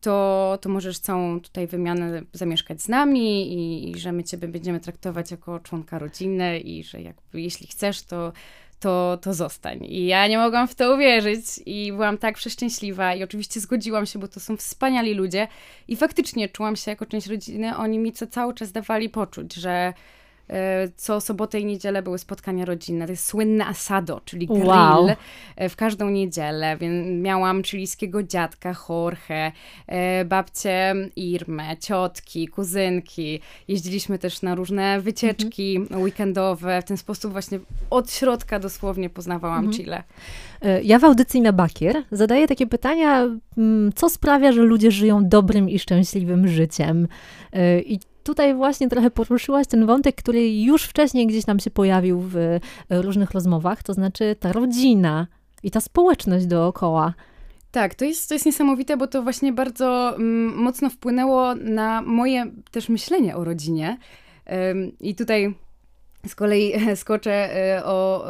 to, 0.00 0.58
to 0.60 0.68
możesz 0.68 0.98
całą 0.98 1.40
tutaj 1.40 1.66
wymianę 1.66 2.22
zamieszkać 2.32 2.82
z 2.82 2.88
nami 2.88 3.52
i, 3.52 3.90
i, 3.90 3.98
że 3.98 4.12
my 4.12 4.24
ciebie 4.24 4.48
będziemy 4.48 4.80
traktować 4.80 5.30
jako 5.30 5.60
członka 5.60 5.98
rodziny 5.98 6.60
i 6.60 6.84
że 6.84 7.02
jakby 7.02 7.40
jeśli 7.40 7.66
chcesz, 7.66 8.02
to, 8.02 8.32
to, 8.80 9.18
to 9.22 9.34
zostań. 9.34 9.84
I 9.84 10.06
ja 10.06 10.26
nie 10.26 10.38
mogłam 10.38 10.68
w 10.68 10.74
to 10.74 10.94
uwierzyć 10.94 11.44
i 11.66 11.92
byłam 11.92 12.18
tak 12.18 12.34
przeszczęśliwa 12.34 13.14
i 13.14 13.22
oczywiście 13.22 13.60
zgodziłam 13.60 14.06
się, 14.06 14.18
bo 14.18 14.28
to 14.28 14.40
są 14.40 14.56
wspaniali 14.56 15.14
ludzie 15.14 15.48
i 15.88 15.96
faktycznie 15.96 16.48
czułam 16.48 16.76
się 16.76 16.90
jako 16.90 17.06
część 17.06 17.26
rodziny. 17.26 17.76
Oni 17.76 17.98
mi 17.98 18.12
co 18.12 18.26
cały 18.26 18.54
czas 18.54 18.72
dawali 18.72 19.08
poczuć, 19.08 19.54
że 19.54 19.92
co 20.96 21.20
sobotę 21.20 21.60
i 21.60 21.64
niedzielę 21.64 22.02
były 22.02 22.18
spotkania 22.18 22.64
rodzinne. 22.64 23.06
To 23.06 23.12
jest 23.12 23.26
słynne 23.26 23.66
asado, 23.66 24.20
czyli 24.24 24.46
grill 24.46 24.64
wow. 24.64 25.08
E, 25.56 25.68
w 25.68 25.76
każdą 25.76 26.10
niedzielę. 26.10 26.76
Więc 26.76 27.22
miałam 27.22 27.62
chilijskiego 27.62 28.22
dziadka 28.22 28.74
Jorge, 28.88 29.52
e, 29.86 30.24
babcię 30.24 30.94
Irmę, 31.16 31.76
ciotki, 31.76 32.48
kuzynki. 32.48 33.40
Jeździliśmy 33.68 34.18
też 34.18 34.42
na 34.42 34.54
różne 34.54 35.00
wycieczki 35.00 35.76
mhm. 35.76 36.02
weekendowe. 36.02 36.82
W 36.82 36.84
ten 36.84 36.96
sposób 36.96 37.32
właśnie 37.32 37.58
od 37.90 38.12
środka 38.12 38.58
dosłownie 38.58 39.10
poznawałam 39.10 39.64
mhm. 39.64 39.76
Chile. 39.76 40.02
Ja 40.82 40.98
w 40.98 41.04
audycji 41.04 41.40
na 41.40 41.52
Bakier 41.52 42.02
zadaję 42.12 42.48
takie 42.48 42.66
pytania, 42.66 43.28
mm, 43.58 43.92
co 43.92 44.10
sprawia, 44.10 44.52
że 44.52 44.62
ludzie 44.62 44.90
żyją 44.90 45.28
dobrym 45.28 45.70
i 45.70 45.78
szczęśliwym 45.78 46.48
życiem. 46.48 47.08
I 47.86 47.98
tutaj 48.28 48.54
właśnie 48.54 48.88
trochę 48.88 49.10
poruszyłaś 49.10 49.66
ten 49.66 49.86
wątek, 49.86 50.16
który 50.16 50.62
już 50.62 50.84
wcześniej 50.84 51.26
gdzieś 51.26 51.46
nam 51.46 51.60
się 51.60 51.70
pojawił 51.70 52.20
w 52.20 52.36
e, 52.36 52.60
różnych 52.88 53.30
rozmowach, 53.30 53.82
to 53.82 53.94
znaczy 53.94 54.36
ta 54.40 54.52
rodzina 54.52 55.26
i 55.62 55.70
ta 55.70 55.80
społeczność 55.80 56.46
dookoła. 56.46 57.14
Tak, 57.70 57.94
to 57.94 58.04
jest, 58.04 58.28
to 58.28 58.34
jest 58.34 58.46
niesamowite, 58.46 58.96
bo 58.96 59.06
to 59.06 59.22
właśnie 59.22 59.52
bardzo 59.52 60.16
mm, 60.16 60.54
mocno 60.54 60.90
wpłynęło 60.90 61.54
na 61.54 62.02
moje 62.02 62.46
też 62.70 62.88
myślenie 62.88 63.36
o 63.36 63.44
rodzinie. 63.44 63.98
I 65.00 65.14
tutaj 65.14 65.54
z 66.26 66.34
kolei 66.34 66.72
skoczę 66.96 67.50
y, 67.78 67.84
o, 67.84 68.24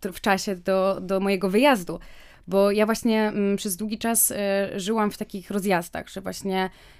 t, 0.00 0.12
w 0.12 0.20
czasie 0.20 0.56
do, 0.56 0.98
do 1.00 1.20
mojego 1.20 1.50
wyjazdu, 1.50 1.98
bo 2.46 2.70
ja 2.70 2.86
właśnie 2.86 3.28
mm, 3.28 3.56
przez 3.56 3.76
długi 3.76 3.98
czas 3.98 4.32
żyłam 4.76 5.10
w 5.10 5.18
takich 5.18 5.50
rozjazdach, 5.50 6.08
że 6.08 6.20
właśnie 6.20 6.70
E, 6.70 6.97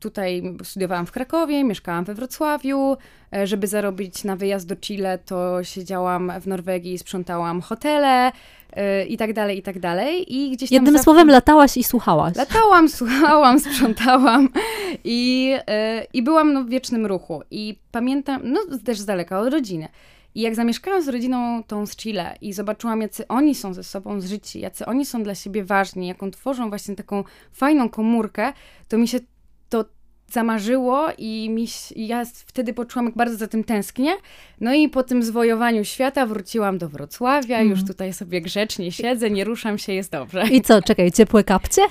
tutaj 0.00 0.42
studiowałam 0.62 1.06
w 1.06 1.12
Krakowie, 1.12 1.64
mieszkałam 1.64 2.04
we 2.04 2.14
Wrocławiu. 2.14 2.96
E, 3.32 3.46
żeby 3.46 3.66
zarobić 3.66 4.24
na 4.24 4.36
wyjazd 4.36 4.66
do 4.66 4.76
Chile, 4.76 5.18
to 5.18 5.64
siedziałam 5.64 6.32
w 6.40 6.46
Norwegii, 6.46 6.98
sprzątałam 6.98 7.60
hotele 7.60 8.32
e, 8.72 9.06
i 9.06 9.16
tak 9.16 9.32
dalej, 9.32 9.58
i 9.58 9.62
tak 9.62 9.78
dalej. 9.78 10.34
I 10.34 10.50
gdzieś 10.50 10.70
Jednym 10.70 10.92
zawsze... 10.92 11.04
słowem 11.04 11.28
latałaś 11.28 11.76
i 11.76 11.84
słuchałaś. 11.84 12.36
Latałam, 12.36 12.88
słuchałam, 12.98 13.60
sprzątałam 13.60 14.48
i, 15.04 15.54
i 16.12 16.22
byłam 16.22 16.52
no, 16.52 16.64
w 16.64 16.68
wiecznym 16.68 17.06
ruchu. 17.06 17.42
I 17.50 17.78
pamiętam, 17.92 18.40
no 18.44 18.60
też 18.84 19.00
z 19.00 19.04
daleka 19.04 19.40
od 19.40 19.52
rodziny. 19.52 19.88
I 20.34 20.40
jak 20.40 20.54
zamieszkałam 20.54 21.02
z 21.02 21.08
rodziną 21.08 21.62
tą 21.66 21.86
z 21.86 21.96
Chile 21.96 22.36
i 22.40 22.52
zobaczyłam, 22.52 23.00
jacy 23.00 23.28
oni 23.28 23.54
są 23.54 23.74
ze 23.74 23.82
sobą 23.82 24.20
zżyci, 24.20 24.60
jacy 24.60 24.86
oni 24.86 25.06
są 25.06 25.22
dla 25.22 25.34
siebie 25.34 25.64
ważni, 25.64 26.06
jaką 26.06 26.30
tworzą 26.30 26.68
właśnie 26.68 26.96
taką 26.96 27.24
fajną 27.52 27.88
komórkę, 27.88 28.52
to 28.88 28.98
mi 28.98 29.08
się 29.08 29.18
zamarzyło 30.32 31.08
i 31.18 31.50
mi, 31.50 31.66
ja 31.96 32.24
wtedy 32.46 32.74
poczułam, 32.74 33.06
jak 33.06 33.14
bardzo 33.14 33.36
za 33.36 33.48
tym 33.48 33.64
tęsknię. 33.64 34.12
No 34.60 34.74
i 34.74 34.88
po 34.88 35.02
tym 35.02 35.22
zwojowaniu 35.22 35.84
świata 35.84 36.26
wróciłam 36.26 36.78
do 36.78 36.88
Wrocławia, 36.88 37.56
mm. 37.56 37.70
już 37.70 37.84
tutaj 37.84 38.12
sobie 38.12 38.40
grzecznie 38.40 38.92
siedzę, 38.92 39.30
nie 39.30 39.44
ruszam 39.44 39.78
się, 39.78 39.92
jest 39.92 40.12
dobrze. 40.12 40.48
I 40.48 40.60
co, 40.60 40.82
czekaj, 40.82 41.12
ciepłe 41.12 41.44
kapcie? 41.44 41.82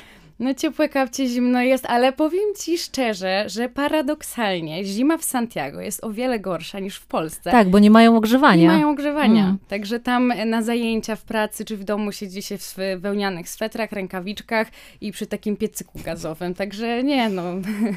No 0.42 0.54
ciepłe 0.54 0.90
kapcie, 0.90 1.28
zimno 1.28 1.62
jest, 1.62 1.86
ale 1.86 2.14
powiem 2.14 2.56
ci 2.60 2.78
szczerze, 2.78 3.44
że 3.48 3.70
paradoksalnie 3.70 4.86
zima 4.86 5.18
w 5.18 5.24
Santiago 5.24 5.82
jest 5.82 6.04
o 6.04 6.12
wiele 6.12 6.40
gorsza 6.40 6.80
niż 6.80 6.96
w 6.96 7.06
Polsce. 7.06 7.52
Tak, 7.52 7.70
bo 7.70 7.80
nie 7.80 7.92
mają 7.92 8.18
ogrzewania. 8.18 8.62
Nie 8.62 8.68
mają 8.68 8.90
ogrzewania. 8.90 9.44
Mm. 9.44 9.58
Także 9.68 10.00
tam 10.00 10.34
na 10.46 10.62
zajęcia 10.62 11.16
w 11.16 11.24
pracy 11.24 11.66
czy 11.66 11.78
w 11.78 11.84
domu 11.84 12.12
siedzi 12.12 12.42
się 12.42 12.58
w 12.58 12.78
wełnianych 12.98 13.50
swetrach, 13.50 13.92
rękawiczkach 13.92 14.68
i 15.02 15.12
przy 15.12 15.28
takim 15.28 15.58
piecyku 15.58 16.00
gazowym. 16.06 16.54
Także 16.54 17.04
nie 17.04 17.30
no. 17.30 17.44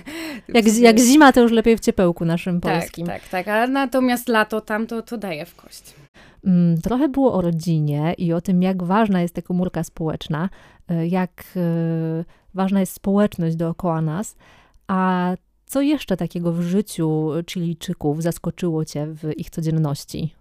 Jak, 0.54 0.78
jak 0.78 0.98
zima, 0.98 1.32
to 1.32 1.40
już 1.40 1.52
lepiej 1.52 1.76
w 1.76 1.80
ciepełku 1.80 2.24
naszym 2.24 2.60
tak, 2.60 2.72
polskim. 2.72 3.06
Tak, 3.06 3.28
tak, 3.28 3.44
tak. 3.44 3.48
A 3.48 3.66
natomiast 3.66 4.28
lato 4.28 4.60
tam 4.60 4.86
to, 4.86 5.02
to 5.02 5.18
daje 5.18 5.46
w 5.46 5.54
kość. 5.54 6.03
Mm, 6.44 6.80
trochę 6.80 7.08
było 7.08 7.34
o 7.34 7.40
rodzinie 7.40 8.14
i 8.18 8.32
o 8.32 8.40
tym, 8.40 8.62
jak 8.62 8.82
ważna 8.82 9.22
jest 9.22 9.34
ta 9.34 9.42
komórka 9.42 9.84
społeczna, 9.84 10.48
e, 10.88 11.06
jak 11.06 11.44
e, 11.56 12.24
ważna 12.54 12.80
jest 12.80 12.92
społeczność 12.92 13.56
dookoła 13.56 14.00
nas. 14.00 14.36
A 14.86 15.30
co 15.66 15.80
jeszcze 15.80 16.16
takiego 16.16 16.52
w 16.52 16.60
życiu 16.60 17.30
Chilijczyków 17.50 18.22
zaskoczyło 18.22 18.84
Cię 18.84 19.06
w 19.06 19.32
ich 19.36 19.50
codzienności? 19.50 20.34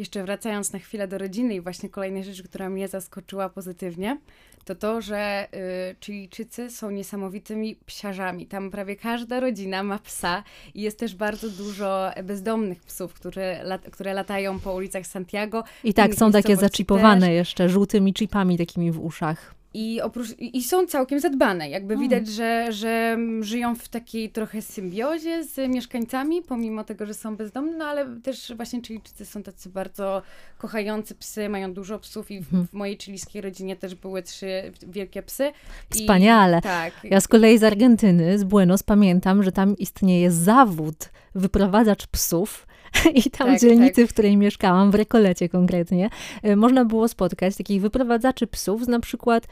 Jeszcze 0.00 0.24
wracając 0.24 0.72
na 0.72 0.78
chwilę 0.78 1.08
do 1.08 1.18
rodziny 1.18 1.54
i 1.54 1.60
właśnie 1.60 1.88
kolejnej 1.88 2.24
rzeczy, 2.24 2.42
która 2.42 2.70
mnie 2.70 2.88
zaskoczyła 2.88 3.48
pozytywnie, 3.48 4.18
to 4.64 4.74
to, 4.74 5.00
że 5.00 5.48
y, 5.92 5.96
Chilijczycy 6.04 6.70
są 6.70 6.90
niesamowitymi 6.90 7.76
psiarzami. 7.86 8.46
Tam 8.46 8.70
prawie 8.70 8.96
każda 8.96 9.40
rodzina 9.40 9.82
ma 9.82 9.98
psa 9.98 10.42
i 10.74 10.82
jest 10.82 10.98
też 10.98 11.14
bardzo 11.14 11.50
dużo 11.50 12.10
bezdomnych 12.24 12.80
psów, 12.80 13.14
które, 13.14 13.62
lat, 13.64 13.82
które 13.92 14.14
latają 14.14 14.60
po 14.60 14.74
ulicach 14.74 15.06
Santiago. 15.06 15.64
I 15.84 15.94
tak, 15.94 16.14
są 16.14 16.32
takie 16.32 16.56
zaczipowane 16.56 17.26
też. 17.26 17.34
jeszcze 17.34 17.68
żółtymi 17.68 18.14
chipami 18.14 18.58
takimi 18.58 18.92
w 18.92 19.04
uszach. 19.04 19.59
I, 19.74 20.00
oprócz, 20.00 20.28
I 20.38 20.64
są 20.64 20.86
całkiem 20.86 21.20
zadbane. 21.20 21.68
Jakby 21.68 21.94
mm. 21.94 22.08
widać, 22.08 22.28
że, 22.28 22.72
że 22.72 23.18
żyją 23.40 23.74
w 23.74 23.88
takiej 23.88 24.30
trochę 24.30 24.62
symbiozie 24.62 25.44
z 25.44 25.70
mieszkańcami, 25.70 26.42
pomimo 26.42 26.84
tego, 26.84 27.06
że 27.06 27.14
są 27.14 27.36
bezdomni, 27.36 27.72
no 27.76 27.84
ale 27.84 28.20
też 28.22 28.52
właśnie 28.56 28.82
Chilijczycy 28.82 29.26
są 29.26 29.42
tacy 29.42 29.68
bardzo 29.68 30.22
kochający 30.58 31.14
psy, 31.14 31.48
mają 31.48 31.74
dużo 31.74 31.98
psów 31.98 32.30
i 32.30 32.40
w, 32.40 32.54
mm. 32.54 32.66
w 32.66 32.72
mojej 32.72 32.98
chilijskiej 33.00 33.42
rodzinie 33.42 33.76
też 33.76 33.94
były 33.94 34.22
trzy 34.22 34.72
wielkie 34.86 35.22
psy. 35.22 35.52
Wspaniale. 35.90 36.58
I, 36.58 36.62
tak. 36.62 36.92
Ja 37.04 37.20
z 37.20 37.28
kolei 37.28 37.58
z 37.58 37.64
Argentyny, 37.64 38.38
z 38.38 38.44
Buenos, 38.44 38.82
pamiętam, 38.82 39.42
że 39.42 39.52
tam 39.52 39.78
istnieje 39.78 40.30
zawód 40.30 41.10
wyprowadzacz 41.34 42.06
psów. 42.06 42.66
I 43.24 43.30
tam 43.30 43.48
tak, 43.48 43.58
w 43.58 43.60
dzielnicy, 43.60 44.02
tak. 44.02 44.10
w 44.10 44.12
której 44.12 44.36
mieszkałam, 44.36 44.90
w 44.90 44.94
Rekolecie 44.94 45.48
konkretnie, 45.48 46.10
y, 46.44 46.56
można 46.56 46.84
było 46.84 47.08
spotkać 47.08 47.56
takich 47.56 47.82
wyprowadzaczy 47.82 48.46
psów 48.46 48.84
z 48.84 48.88
na 48.88 49.00
przykład 49.00 49.46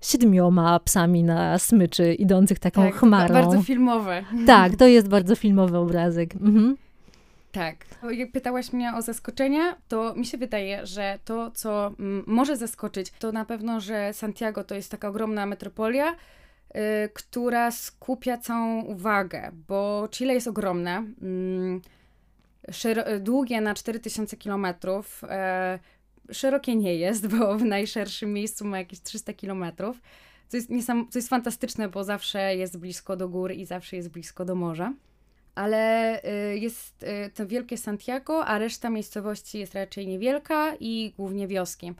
siedmioma 0.00 0.80
psami 0.80 1.22
na 1.22 1.58
smyczy, 1.58 2.14
idących 2.14 2.58
taką 2.58 2.82
tak, 2.82 2.94
chmarą. 2.94 3.34
Bardzo 3.34 3.62
filmowe. 3.62 4.24
Tak, 4.46 4.76
to 4.76 4.86
jest 4.86 5.08
bardzo 5.08 5.36
filmowy 5.36 5.78
obrazek. 5.78 6.34
Mhm. 6.34 6.76
Tak. 7.52 7.76
Jak 8.10 8.32
pytałaś 8.32 8.72
mnie 8.72 8.92
o 8.94 9.02
zaskoczenia, 9.02 9.76
to 9.88 10.14
mi 10.14 10.26
się 10.26 10.38
wydaje, 10.38 10.86
że 10.86 11.18
to, 11.24 11.50
co 11.50 11.86
mm, 11.86 12.24
może 12.26 12.56
zaskoczyć, 12.56 13.12
to 13.18 13.32
na 13.32 13.44
pewno, 13.44 13.80
że 13.80 14.12
Santiago 14.12 14.64
to 14.64 14.74
jest 14.74 14.90
taka 14.90 15.08
ogromna 15.08 15.46
metropolia, 15.46 16.12
y, 16.12 16.78
która 17.14 17.70
skupia 17.70 18.38
całą 18.38 18.82
uwagę, 18.82 19.50
bo 19.68 20.08
Chile 20.10 20.34
jest 20.34 20.48
ogromne. 20.48 21.04
Y, 21.22 21.93
długie 23.20 23.60
na 23.60 23.74
4000 23.74 24.36
kilometrów. 24.36 25.22
Y, 26.30 26.34
szerokie 26.34 26.76
nie 26.76 26.94
jest, 26.94 27.26
bo 27.26 27.58
w 27.58 27.64
najszerszym 27.64 28.32
miejscu 28.32 28.64
ma 28.64 28.78
jakieś 28.78 29.00
300 29.00 29.32
kilometrów. 29.32 30.00
Co 30.48 30.56
jest, 30.56 30.70
co 31.10 31.18
jest 31.18 31.28
fantastyczne, 31.28 31.88
bo 31.88 32.04
zawsze 32.04 32.56
jest 32.56 32.78
blisko 32.78 33.16
do 33.16 33.28
gór 33.28 33.52
i 33.52 33.64
zawsze 33.64 33.96
jest 33.96 34.08
blisko 34.08 34.44
do 34.44 34.54
morza. 34.54 34.92
Ale 35.54 36.20
y, 36.52 36.58
jest 36.58 37.02
y, 37.02 37.30
to 37.34 37.46
wielkie 37.46 37.78
Santiago, 37.78 38.46
a 38.46 38.58
reszta 38.58 38.90
miejscowości 38.90 39.58
jest 39.58 39.74
raczej 39.74 40.06
niewielka 40.06 40.74
i 40.80 41.12
głównie 41.16 41.48
wioski. 41.48 41.92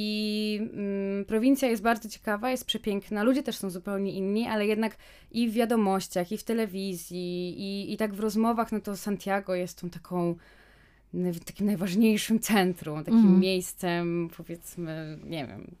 I 0.00 0.60
mm, 0.60 1.24
prowincja 1.24 1.68
jest 1.68 1.82
bardzo 1.82 2.08
ciekawa, 2.08 2.50
jest 2.50 2.64
przepiękna. 2.64 3.22
Ludzie 3.22 3.42
też 3.42 3.56
są 3.56 3.70
zupełnie 3.70 4.12
inni, 4.12 4.46
ale 4.46 4.66
jednak 4.66 4.96
i 5.30 5.48
w 5.48 5.52
wiadomościach, 5.52 6.32
i 6.32 6.38
w 6.38 6.44
telewizji, 6.44 7.54
i, 7.58 7.92
i 7.92 7.96
tak 7.96 8.14
w 8.14 8.20
rozmowach, 8.20 8.72
no 8.72 8.80
to 8.80 8.96
Santiago 8.96 9.54
jest 9.54 9.80
tą 9.80 9.90
taką 9.90 10.34
takim 11.46 11.66
najważniejszym 11.66 12.40
centrum, 12.40 12.98
takim 12.98 13.20
mm. 13.20 13.40
miejscem, 13.40 14.30
powiedzmy, 14.36 15.18
nie 15.24 15.46
wiem, 15.46 15.76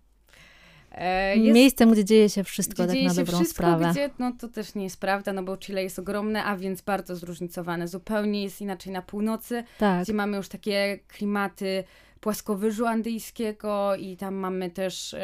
E, 0.92 1.36
jest, 1.36 1.54
Miejscem, 1.54 1.92
gdzie 1.92 2.04
dzieje 2.04 2.28
się 2.28 2.44
wszystko, 2.44 2.84
gdzie 2.84 2.94
tak 2.94 3.02
na 3.02 3.14
dobrą 3.14 3.38
wszystko, 3.38 3.54
sprawę. 3.54 3.88
Gdzie, 3.90 4.10
no 4.18 4.32
to 4.40 4.48
też 4.48 4.74
nie 4.74 4.84
jest 4.84 5.00
prawda, 5.00 5.32
no 5.32 5.42
bo 5.42 5.56
Chile 5.56 5.82
jest 5.82 5.98
ogromne, 5.98 6.44
a 6.44 6.56
więc 6.56 6.80
bardzo 6.80 7.16
zróżnicowane. 7.16 7.88
Zupełnie 7.88 8.42
jest 8.42 8.60
inaczej 8.60 8.92
na 8.92 9.02
północy, 9.02 9.64
tak. 9.78 10.02
gdzie 10.02 10.14
mamy 10.14 10.36
już 10.36 10.48
takie 10.48 10.98
klimaty 11.08 11.84
płaskowyżu 12.20 12.86
andyjskiego 12.86 13.96
i 13.96 14.16
tam 14.16 14.34
mamy 14.34 14.70
też 14.70 15.14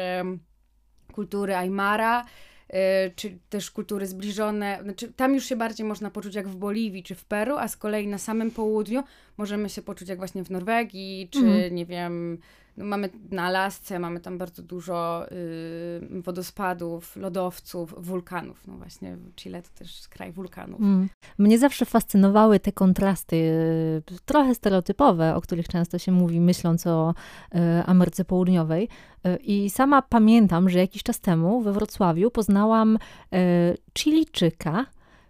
kultury 1.15 1.55
Aymara, 1.55 2.25
e, 2.69 3.09
czy 3.09 3.37
też 3.49 3.71
kultury 3.71 4.07
zbliżone. 4.07 4.79
Znaczy, 4.83 5.13
tam 5.13 5.33
już 5.33 5.45
się 5.45 5.55
bardziej 5.55 5.85
można 5.85 6.11
poczuć 6.11 6.35
jak 6.35 6.47
w 6.47 6.55
Boliwii 6.55 7.03
czy 7.03 7.15
w 7.15 7.25
Peru, 7.25 7.57
a 7.57 7.67
z 7.67 7.77
kolei 7.77 8.07
na 8.07 8.17
samym 8.17 8.51
południu 8.51 9.03
możemy 9.37 9.69
się 9.69 9.81
poczuć 9.81 10.09
jak 10.09 10.17
właśnie 10.17 10.43
w 10.43 10.51
Norwegii, 10.51 11.29
czy 11.31 11.39
mm. 11.39 11.75
nie 11.75 11.85
wiem, 11.85 12.37
no 12.77 12.85
mamy 12.85 13.09
na 13.31 13.43
Alasce, 13.43 13.99
mamy 13.99 14.19
tam 14.19 14.37
bardzo 14.37 14.63
dużo 14.63 15.25
y, 15.31 16.21
wodospadów, 16.21 17.15
lodowców, 17.15 17.95
wulkanów. 17.97 18.67
No 18.67 18.73
właśnie 18.77 19.17
Chile 19.35 19.61
to 19.61 19.69
też 19.75 20.07
kraj 20.09 20.31
wulkanów. 20.31 20.81
Mm. 20.81 21.09
Mnie 21.37 21.59
zawsze 21.59 21.85
fascynowały 21.85 22.59
te 22.59 22.71
kontrasty, 22.71 23.35
y, 23.35 24.01
trochę 24.25 24.55
stereotypowe, 24.55 25.35
o 25.35 25.41
których 25.41 25.67
często 25.67 25.97
się 25.97 26.11
mówi, 26.11 26.39
myśląc 26.39 26.87
o 26.87 27.13
y, 27.55 27.59
Ameryce 27.85 28.25
Południowej. 28.25 28.89
Y, 29.27 29.35
I 29.35 29.69
sama 29.69 30.01
pamiętam, 30.01 30.69
że 30.69 30.79
jakiś 30.79 31.03
czas 31.03 31.19
temu 31.19 31.61
we 31.61 31.73
Wrocławiu 31.73 32.31
poznałam 32.31 32.95
y, 32.95 33.77
Chilijczyka, 33.97 34.85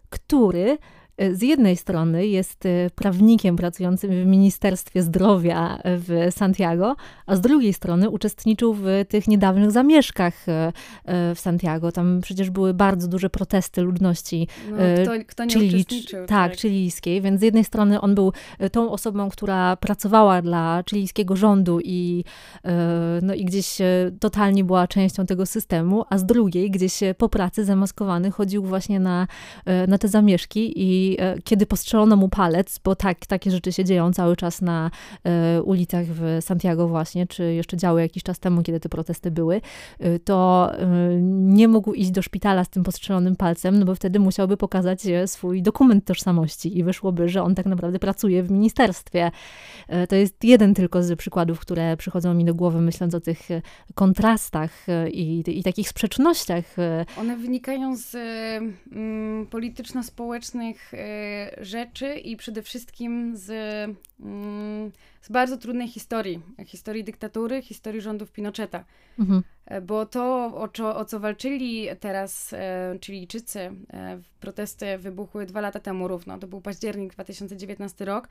który 0.09 0.77
z 1.17 1.41
jednej 1.41 1.77
strony 1.77 2.27
jest 2.27 2.65
y, 2.65 2.89
prawnikiem 2.95 3.55
pracującym 3.55 4.11
w 4.11 4.25
Ministerstwie 4.25 5.03
Zdrowia 5.03 5.79
w 5.85 6.27
Santiago, 6.31 6.95
a 7.25 7.35
z 7.35 7.41
drugiej 7.41 7.73
strony 7.73 8.09
uczestniczył 8.09 8.73
w 8.73 8.85
tych 9.09 9.27
niedawnych 9.27 9.71
zamieszkach 9.71 10.49
y, 10.49 10.51
y, 10.51 11.35
w 11.35 11.39
Santiago. 11.39 11.91
Tam 11.91 12.21
przecież 12.21 12.49
były 12.49 12.73
bardzo 12.73 13.07
duże 13.07 13.29
protesty 13.29 13.81
ludności 13.81 14.47
no, 14.71 14.77
kto, 15.03 15.11
kto 15.27 15.47
Chili, 15.47 15.85
tak, 15.85 16.27
tak, 16.27 16.55
chilijskiej, 16.55 17.21
więc 17.21 17.39
z 17.39 17.43
jednej 17.43 17.63
strony 17.63 18.01
on 18.01 18.15
był 18.15 18.33
tą 18.71 18.91
osobą, 18.91 19.29
która 19.29 19.75
pracowała 19.75 20.41
dla 20.41 20.83
chilijskiego 20.89 21.35
rządu 21.35 21.79
i, 21.83 22.23
no, 23.21 23.33
i 23.33 23.45
gdzieś 23.45 23.77
totalnie 24.19 24.63
była 24.63 24.87
częścią 24.87 25.25
tego 25.25 25.45
systemu, 25.45 26.03
a 26.09 26.17
z 26.17 26.25
drugiej 26.25 26.71
gdzieś 26.71 26.99
po 27.17 27.29
pracy 27.29 27.65
zamaskowany 27.65 28.31
chodził 28.31 28.63
właśnie 28.63 28.99
na, 28.99 29.27
na 29.87 29.97
te 29.97 30.07
zamieszki 30.07 30.73
i 30.75 31.04
E, 31.13 31.41
kiedy 31.43 31.65
postrzelono 31.65 32.15
mu 32.15 32.29
palec, 32.29 32.79
bo 32.83 32.95
tak, 32.95 33.25
takie 33.25 33.51
rzeczy 33.51 33.71
się 33.71 33.85
dzieją 33.85 34.13
cały 34.13 34.35
czas 34.35 34.61
na 34.61 34.91
e, 35.23 35.63
ulicach 35.63 36.05
w 36.05 36.37
Santiago 36.41 36.87
właśnie, 36.87 37.27
czy 37.27 37.53
jeszcze 37.53 37.77
działy 37.77 38.01
jakiś 38.01 38.23
czas 38.23 38.39
temu, 38.39 38.63
kiedy 38.63 38.79
te 38.79 38.89
protesty 38.89 39.31
były, 39.31 39.61
e, 39.99 40.19
to 40.19 40.71
nie 41.29 41.67
mógł 41.67 41.93
iść 41.93 42.11
do 42.11 42.21
szpitala 42.21 42.63
z 42.63 42.69
tym 42.69 42.83
postrzelonym 42.83 43.35
palcem, 43.35 43.79
no 43.79 43.85
bo 43.85 43.95
wtedy 43.95 44.19
musiałby 44.19 44.57
pokazać 44.57 45.01
swój 45.25 45.61
dokument 45.61 46.05
tożsamości 46.05 46.77
i 46.77 46.83
wyszłoby, 46.83 47.29
że 47.29 47.43
on 47.43 47.55
tak 47.55 47.65
naprawdę 47.65 47.99
pracuje 47.99 48.43
w 48.43 48.51
ministerstwie. 48.51 49.31
To 50.09 50.15
jest 50.15 50.43
jeden 50.43 50.73
tylko 50.73 51.03
z 51.03 51.19
przykładów, 51.19 51.59
które 51.59 51.97
przychodzą 51.97 52.33
mi 52.33 52.45
do 52.45 52.55
głowy, 52.55 52.81
myśląc 52.81 53.15
o 53.15 53.19
tych 53.19 53.39
kontrastach 53.95 54.71
i, 55.11 55.43
i 55.47 55.63
takich 55.63 55.89
sprzecznościach. 55.89 56.65
One 57.19 57.37
wynikają 57.37 57.97
z 57.97 58.15
mm, 58.91 59.45
polityczno-społecznych 59.47 60.91
rzeczy 61.61 62.15
i 62.15 62.37
przede 62.37 62.61
wszystkim 62.61 63.37
z, 63.37 63.49
mm, 64.19 64.91
z 65.21 65.29
bardzo 65.29 65.57
trudnej 65.57 65.87
historii. 65.87 66.41
Historii 66.65 67.03
dyktatury, 67.03 67.61
historii 67.61 68.01
rządów 68.01 68.31
Pinocheta. 68.31 68.85
Mhm. 69.19 69.43
E, 69.65 69.81
bo 69.81 70.05
to, 70.05 70.51
o 70.55 70.67
co, 70.67 70.97
o 70.97 71.05
co 71.05 71.19
walczyli 71.19 71.87
teraz 71.99 72.53
e, 72.53 72.97
Chilijczycy, 73.01 73.59
e, 73.59 74.19
protesty 74.39 74.97
wybuchły 74.97 75.45
dwa 75.45 75.61
lata 75.61 75.79
temu 75.79 76.07
równo, 76.07 76.37
to 76.39 76.47
był 76.47 76.61
październik 76.61 77.13
2019 77.13 78.05
rok, 78.05 78.27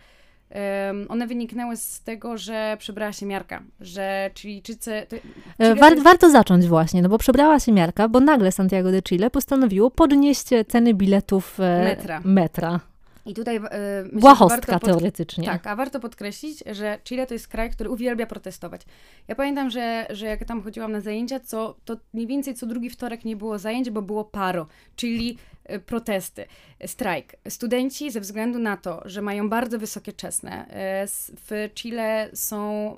one 1.08 1.26
wyniknęły 1.26 1.76
z 1.76 2.00
tego, 2.00 2.38
że 2.38 2.76
przebrała 2.78 3.12
się 3.12 3.26
miarka, 3.26 3.62
że 3.80 4.30
Chilijczycy... 4.34 5.06
To, 5.08 5.76
War, 5.76 5.98
warto 6.02 6.30
zacząć 6.30 6.66
właśnie, 6.66 7.02
no 7.02 7.08
bo 7.08 7.18
przebrała 7.18 7.60
się 7.60 7.72
miarka, 7.72 8.08
bo 8.08 8.20
nagle 8.20 8.52
Santiago 8.52 8.90
de 8.90 9.02
Chile 9.02 9.30
postanowiło 9.30 9.90
podnieść 9.90 10.44
ceny 10.68 10.94
biletów 10.94 11.58
metra. 11.58 12.20
metra. 12.24 12.80
I 13.26 13.34
tutaj. 13.34 13.54
Yy, 13.54 14.20
Błahostka 14.20 14.78
pod... 14.78 14.90
teoretycznie. 14.90 15.44
Tak, 15.44 15.66
a 15.66 15.76
warto 15.76 16.00
podkreślić, 16.00 16.62
że 16.70 16.98
Chile 17.04 17.26
to 17.26 17.34
jest 17.34 17.48
kraj, 17.48 17.70
który 17.70 17.90
uwielbia 17.90 18.26
protestować. 18.26 18.82
Ja 19.28 19.34
pamiętam, 19.34 19.70
że, 19.70 20.06
że 20.10 20.26
jak 20.26 20.44
tam 20.44 20.62
chodziłam 20.62 20.92
na 20.92 21.00
zajęcia, 21.00 21.40
co, 21.40 21.76
to 21.84 21.96
mniej 22.14 22.26
więcej 22.26 22.54
co 22.54 22.66
drugi 22.66 22.90
wtorek 22.90 23.24
nie 23.24 23.36
było 23.36 23.58
zajęć, 23.58 23.90
bo 23.90 24.02
było 24.02 24.24
paro, 24.24 24.66
czyli 24.96 25.38
protesty, 25.86 26.46
strajk. 26.86 27.36
Studenci 27.48 28.10
ze 28.10 28.20
względu 28.20 28.58
na 28.58 28.76
to, 28.76 29.02
że 29.04 29.22
mają 29.22 29.48
bardzo 29.48 29.78
wysokie 29.78 30.12
czesne, 30.12 30.66
y, 30.66 31.36
w 31.36 31.70
Chile 31.74 32.30
są. 32.34 32.96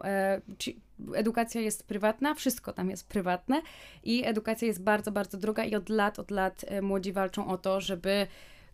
Y, 0.67 0.87
edukacja 1.15 1.61
jest 1.61 1.87
prywatna, 1.87 2.35
wszystko 2.35 2.73
tam 2.73 2.91
jest 2.91 3.09
prywatne 3.09 3.63
i 4.05 4.25
edukacja 4.25 4.69
jest 4.69 4.83
bardzo, 4.83 5.13
bardzo 5.13 5.39
droga 5.39 5.65
i 5.65 5.75
od 5.75 5.89
lat, 5.89 6.19
od 6.19 6.31
lat 6.31 6.65
młodzi 6.83 7.13
walczą 7.13 7.49
o 7.49 7.59
to, 7.59 7.81
żeby 7.81 8.27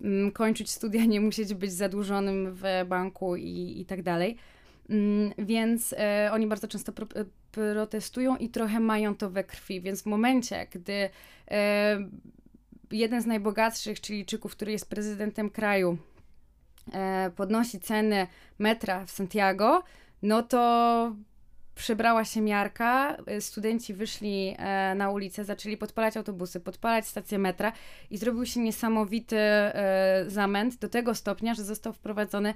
Mm, 0.02 0.32
kończyć 0.32 0.70
studia, 0.70 1.04
nie 1.12 1.20
musieć 1.20 1.54
być 1.54 1.72
zadłużonym 1.72 2.54
w 2.54 2.62
banku 2.88 3.36
i, 3.36 3.80
i 3.80 3.84
tak 3.84 4.02
dalej. 4.02 4.36
Mm, 4.90 5.32
więc 5.38 5.94
oni 6.30 6.46
bardzo 6.46 6.68
często 6.68 6.92
pro, 6.92 7.06
protestują 7.52 8.36
i 8.36 8.48
trochę 8.48 8.80
mają 8.80 9.14
to 9.16 9.30
we 9.30 9.44
krwi. 9.44 9.80
Więc 9.80 10.02
w 10.02 10.06
momencie, 10.06 10.66
gdy 10.70 11.10
jeden 12.92 13.22
z 13.22 13.26
najbogatszych 13.26 14.00
Chilijczyków, 14.00 14.52
który 14.52 14.72
jest 14.72 14.90
prezydentem 14.90 15.50
kraju, 15.50 15.98
e, 16.92 17.30
podnosi 17.36 17.80
ceny 17.80 18.26
metra 18.58 19.06
w 19.06 19.10
Santiago, 19.10 19.82
no 20.22 20.42
to 20.42 21.16
przybrała 21.74 22.24
się 22.24 22.40
miarka, 22.40 23.16
y, 23.30 23.40
studenci 23.40 23.94
wyszli 23.94 24.54
e, 24.58 24.94
na 24.94 25.10
ulicę, 25.10 25.44
zaczęli 25.44 25.76
podpalać 25.76 26.16
autobusy, 26.16 26.60
podpalać 26.60 27.06
stację 27.06 27.38
metra 27.38 27.72
i 28.10 28.18
zrobił 28.18 28.46
się 28.46 28.60
niesamowity 28.60 29.36
e, 29.38 30.24
zamęt 30.28 30.76
do 30.76 30.88
tego 30.88 31.14
stopnia, 31.14 31.54
że 31.54 31.64
został 31.64 31.92
wprowadzony 31.92 32.54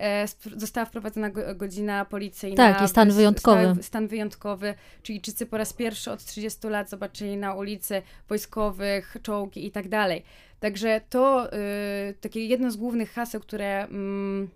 e, 0.00 0.24
została 0.56 0.86
wprowadzona 0.86 1.30
godzina 1.30 2.04
policyjna. 2.04 2.56
Tak, 2.56 2.82
i 2.82 2.88
stan 2.88 3.12
wyjątkowy. 3.12 3.82
Stan, 3.82 4.08
wyjątkowy, 4.08 4.74
czyli 5.02 5.20
Czycy 5.20 5.46
po 5.46 5.58
raz 5.58 5.72
pierwszy 5.72 6.10
od 6.10 6.24
30 6.24 6.68
lat 6.68 6.90
zobaczyli 6.90 7.36
na 7.36 7.54
ulicy 7.54 8.02
wojskowych, 8.28 9.16
czołgi 9.22 9.66
i 9.66 9.70
tak 9.70 9.88
dalej. 9.88 10.24
Także 10.60 11.00
to 11.10 11.52
y, 11.52 12.14
takie 12.20 12.46
jedno 12.46 12.70
z 12.70 12.76
głównych 12.76 13.12
haseł, 13.12 13.40
które 13.40 13.84
mm, 13.84 14.48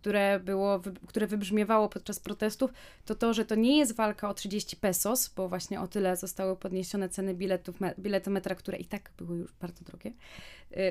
które, 0.00 0.40
było, 0.44 0.80
które 1.06 1.26
wybrzmiewało 1.26 1.88
podczas 1.88 2.20
protestów, 2.20 2.70
to 3.04 3.14
to, 3.14 3.34
że 3.34 3.44
to 3.44 3.54
nie 3.54 3.78
jest 3.78 3.96
walka 3.96 4.28
o 4.28 4.34
30 4.34 4.76
pesos, 4.76 5.28
bo 5.36 5.48
właśnie 5.48 5.80
o 5.80 5.88
tyle 5.88 6.16
zostały 6.16 6.56
podniesione 6.56 7.08
ceny 7.08 7.34
biletów, 7.34 7.76
biletu 7.98 8.30
metra, 8.30 8.54
które 8.54 8.78
i 8.78 8.84
tak 8.84 9.10
były 9.18 9.36
już 9.36 9.52
bardzo 9.52 9.84
drogie. 9.84 10.12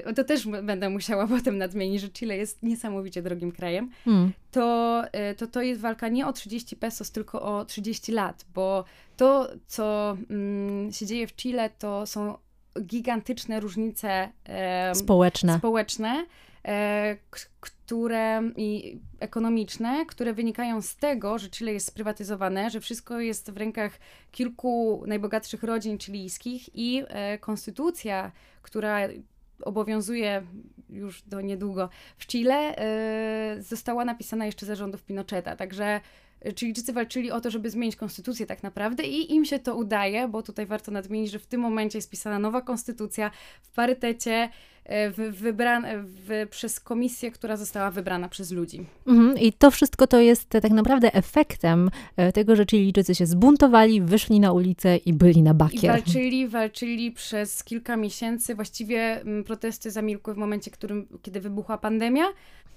Y, 0.09 0.13
to 0.13 0.23
też 0.23 0.47
będę 0.47 0.89
musiała 0.89 1.27
potem 1.37 1.57
nadmienić, 1.57 2.01
że 2.01 2.09
Chile 2.09 2.37
jest 2.37 2.63
niesamowicie 2.63 3.21
drogim 3.21 3.51
krajem. 3.51 3.91
Hmm. 4.05 4.31
To, 4.51 5.03
y, 5.31 5.35
to 5.35 5.47
to 5.47 5.61
jest 5.61 5.81
walka 5.81 6.07
nie 6.07 6.27
o 6.27 6.33
30 6.33 6.75
pesos, 6.75 7.11
tylko 7.11 7.41
o 7.41 7.65
30 7.65 8.11
lat, 8.11 8.45
bo 8.53 8.83
to, 9.17 9.49
co 9.67 10.17
mm, 10.29 10.91
się 10.91 11.05
dzieje 11.05 11.27
w 11.27 11.35
Chile, 11.35 11.69
to 11.69 12.05
są 12.05 12.37
gigantyczne 12.81 13.59
różnice 13.59 14.29
e, 14.45 14.95
społeczne. 14.95 15.57
społeczne 15.57 16.25
które 17.59 18.41
i 18.55 18.99
ekonomiczne, 19.19 20.05
które 20.05 20.33
wynikają 20.33 20.81
z 20.81 20.95
tego, 20.95 21.37
że 21.37 21.49
Chile 21.49 21.73
jest 21.73 21.87
sprywatyzowane, 21.87 22.69
że 22.69 22.79
wszystko 22.79 23.19
jest 23.19 23.51
w 23.51 23.57
rękach 23.57 23.99
kilku 24.31 25.03
najbogatszych 25.07 25.63
rodzin 25.63 25.97
chilijskich 25.97 26.75
i 26.75 27.03
e, 27.07 27.37
konstytucja, 27.37 28.31
która 28.61 28.99
obowiązuje 29.61 30.43
już 30.89 31.21
do 31.21 31.41
niedługo 31.41 31.89
w 32.17 32.27
Chile, 32.27 32.75
e, 32.77 33.61
została 33.61 34.05
napisana 34.05 34.45
jeszcze 34.45 34.65
za 34.65 34.75
rządów 34.75 35.03
Pinocheta. 35.03 35.55
Także 35.55 36.01
Chilijczycy 36.55 36.93
walczyli 36.93 37.31
o 37.31 37.41
to, 37.41 37.51
żeby 37.51 37.69
zmienić 37.69 37.95
konstytucję 37.95 38.45
tak 38.45 38.63
naprawdę 38.63 39.03
i 39.03 39.33
im 39.33 39.45
się 39.45 39.59
to 39.59 39.75
udaje, 39.75 40.27
bo 40.27 40.43
tutaj 40.43 40.65
warto 40.65 40.91
nadmienić, 40.91 41.31
że 41.31 41.39
w 41.39 41.45
tym 41.45 41.61
momencie 41.61 41.97
jest 41.97 42.09
pisana 42.09 42.39
nowa 42.39 42.61
konstytucja 42.61 43.31
w 43.61 43.71
parytecie 43.71 44.49
wybrane, 45.31 46.03
w, 46.03 46.47
przez 46.49 46.79
komisję, 46.79 47.31
która 47.31 47.57
została 47.57 47.91
wybrana 47.91 48.29
przez 48.29 48.51
ludzi. 48.51 48.85
Mhm, 49.07 49.37
I 49.37 49.53
to 49.53 49.71
wszystko 49.71 50.07
to 50.07 50.19
jest 50.19 50.49
tak 50.49 50.71
naprawdę 50.71 51.13
efektem 51.13 51.89
e, 52.17 52.31
tego, 52.31 52.55
że 52.55 52.65
Chilijczycy 52.65 53.15
się 53.15 53.25
zbuntowali, 53.25 54.01
wyszli 54.01 54.39
na 54.39 54.51
ulicę 54.51 54.97
i 54.97 55.13
byli 55.13 55.41
na 55.41 55.53
bakier. 55.53 55.83
I 55.83 55.87
walczyli, 55.87 56.47
walczyli 56.47 57.11
przez 57.11 57.63
kilka 57.63 57.97
miesięcy. 57.97 58.55
Właściwie 58.55 59.21
mm, 59.21 59.43
protesty 59.43 59.91
zamilkły 59.91 60.33
w 60.33 60.37
momencie, 60.37 60.71
którym, 60.71 61.07
kiedy 61.21 61.41
wybuchła 61.41 61.77
pandemia. 61.77 62.25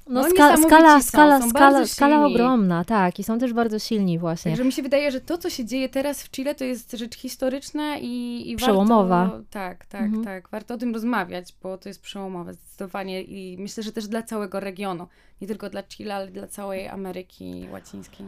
No, 0.09 0.23
No, 0.23 0.31
ska, 0.31 0.57
skala, 0.57 1.01
są, 1.01 1.09
skala, 1.09 1.41
są 1.41 1.51
skala, 1.51 1.87
skala 1.87 2.27
ogromna, 2.27 2.85
tak. 2.85 3.19
I 3.19 3.25
są 3.25 3.39
też 3.39 3.53
bardzo 3.53 3.79
silni 3.79 4.19
właśnie. 4.19 4.51
Także 4.51 4.65
mi 4.65 4.73
się 4.73 4.83
wydaje, 4.83 5.11
że 5.11 5.21
to, 5.21 5.39
co 5.39 5.51
się 5.51 5.65
dzieje 5.65 5.89
teraz 5.89 6.23
w 6.23 6.31
Chile, 6.31 6.55
to 6.55 6.65
jest 6.65 6.93
rzecz 6.93 7.17
historyczna 7.17 7.99
i, 7.99 8.43
i 8.51 8.57
Przełomowa. 8.57 9.25
Warto, 9.25 9.45
tak, 9.51 9.87
tak, 9.87 10.03
Mhm. 10.03 10.25
tak. 10.25 10.49
Warto 10.49 10.75
o 10.75 10.79
tym 10.79 10.95
rozmawiać, 10.95 11.55
bo 11.63 11.79
to 11.79 11.89
jest 11.89 12.03
przełomowe 12.03 12.55
zdecydowanie 12.55 13.23
i 13.23 13.57
myślę, 13.59 13.83
że 13.83 13.93
też 13.93 14.09
dla 14.09 14.23
całego 14.23 14.61
regionu. 14.61 15.07
Nie 15.41 15.49
tylko 15.49 15.71
dla 15.71 15.83
Chile, 15.83 16.15
ale 16.15 16.27
dla 16.27 16.47
całej 16.47 16.89
Ameryki 16.89 17.67
Łacińskiej. 17.73 18.27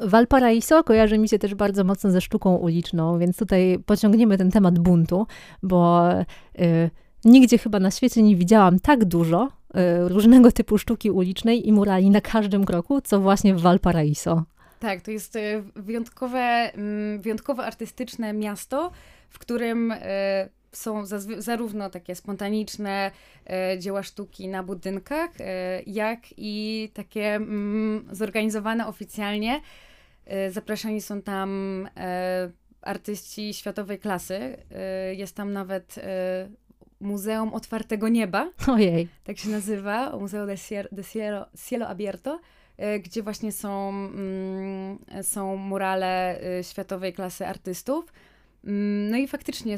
Valparaiso 0.00 0.84
kojarzy 0.84 1.18
mi 1.18 1.28
się 1.28 1.38
też 1.38 1.54
bardzo 1.54 1.84
mocno 1.84 2.10
ze 2.10 2.20
sztuką 2.20 2.56
uliczną, 2.56 3.18
więc 3.18 3.36
tutaj 3.36 3.78
pociągniemy 3.86 4.38
ten 4.38 4.50
temat 4.50 4.78
buntu, 4.78 5.26
bo 5.62 6.08
y, 6.60 6.90
nigdzie 7.24 7.58
chyba 7.58 7.80
na 7.80 7.90
świecie 7.90 8.22
nie 8.22 8.36
widziałam 8.36 8.80
tak 8.80 9.04
dużo 9.04 9.46
y, 9.46 10.08
różnego 10.08 10.52
typu 10.52 10.78
sztuki 10.78 11.10
ulicznej 11.10 11.68
i 11.68 11.72
murali 11.72 12.10
na 12.10 12.20
każdym 12.20 12.64
kroku, 12.64 13.00
co 13.00 13.20
właśnie 13.20 13.54
w 13.54 13.60
Valparaiso. 13.60 14.44
Tak, 14.80 15.00
to 15.00 15.10
jest 15.10 15.36
e, 15.36 15.62
wyjątkowe, 15.76 16.38
mm, 16.38 17.20
wyjątkowo 17.20 17.64
artystyczne 17.64 18.32
miasto, 18.32 18.90
w 19.30 19.38
którym 19.38 19.92
e, 19.92 20.48
są 20.72 21.06
zarówno 21.38 21.90
takie 21.90 22.14
spontaniczne 22.14 23.10
dzieła 23.78 24.02
sztuki 24.02 24.48
na 24.48 24.62
budynkach, 24.62 25.30
jak 25.86 26.20
i 26.36 26.90
takie 26.94 27.34
mm, 27.34 28.08
zorganizowane 28.12 28.86
oficjalnie. 28.86 29.60
Zapraszani 30.50 31.00
są 31.00 31.22
tam 31.22 31.88
artyści 32.82 33.54
światowej 33.54 33.98
klasy. 33.98 34.56
Jest 35.12 35.36
tam 35.36 35.52
nawet 35.52 36.00
Muzeum 37.00 37.54
Otwartego 37.54 38.08
Nieba, 38.08 38.50
Ojej. 38.68 39.08
tak 39.24 39.38
się 39.38 39.48
nazywa, 39.48 40.16
Museo 40.18 40.46
de, 40.46 40.54
Cier- 40.54 40.88
de 40.92 41.04
Cielo, 41.04 41.46
Cielo 41.68 41.88
Abierto, 41.88 42.40
e, 42.76 43.00
gdzie 43.00 43.22
właśnie 43.22 43.52
są, 43.52 43.88
mm, 43.88 44.98
są 45.22 45.56
murale 45.56 46.40
e, 46.58 46.64
światowej 46.64 47.12
klasy 47.12 47.46
artystów. 47.46 48.12
Mm, 48.64 49.10
No 49.10 49.16
i 49.16 49.28
faktycznie 49.28 49.76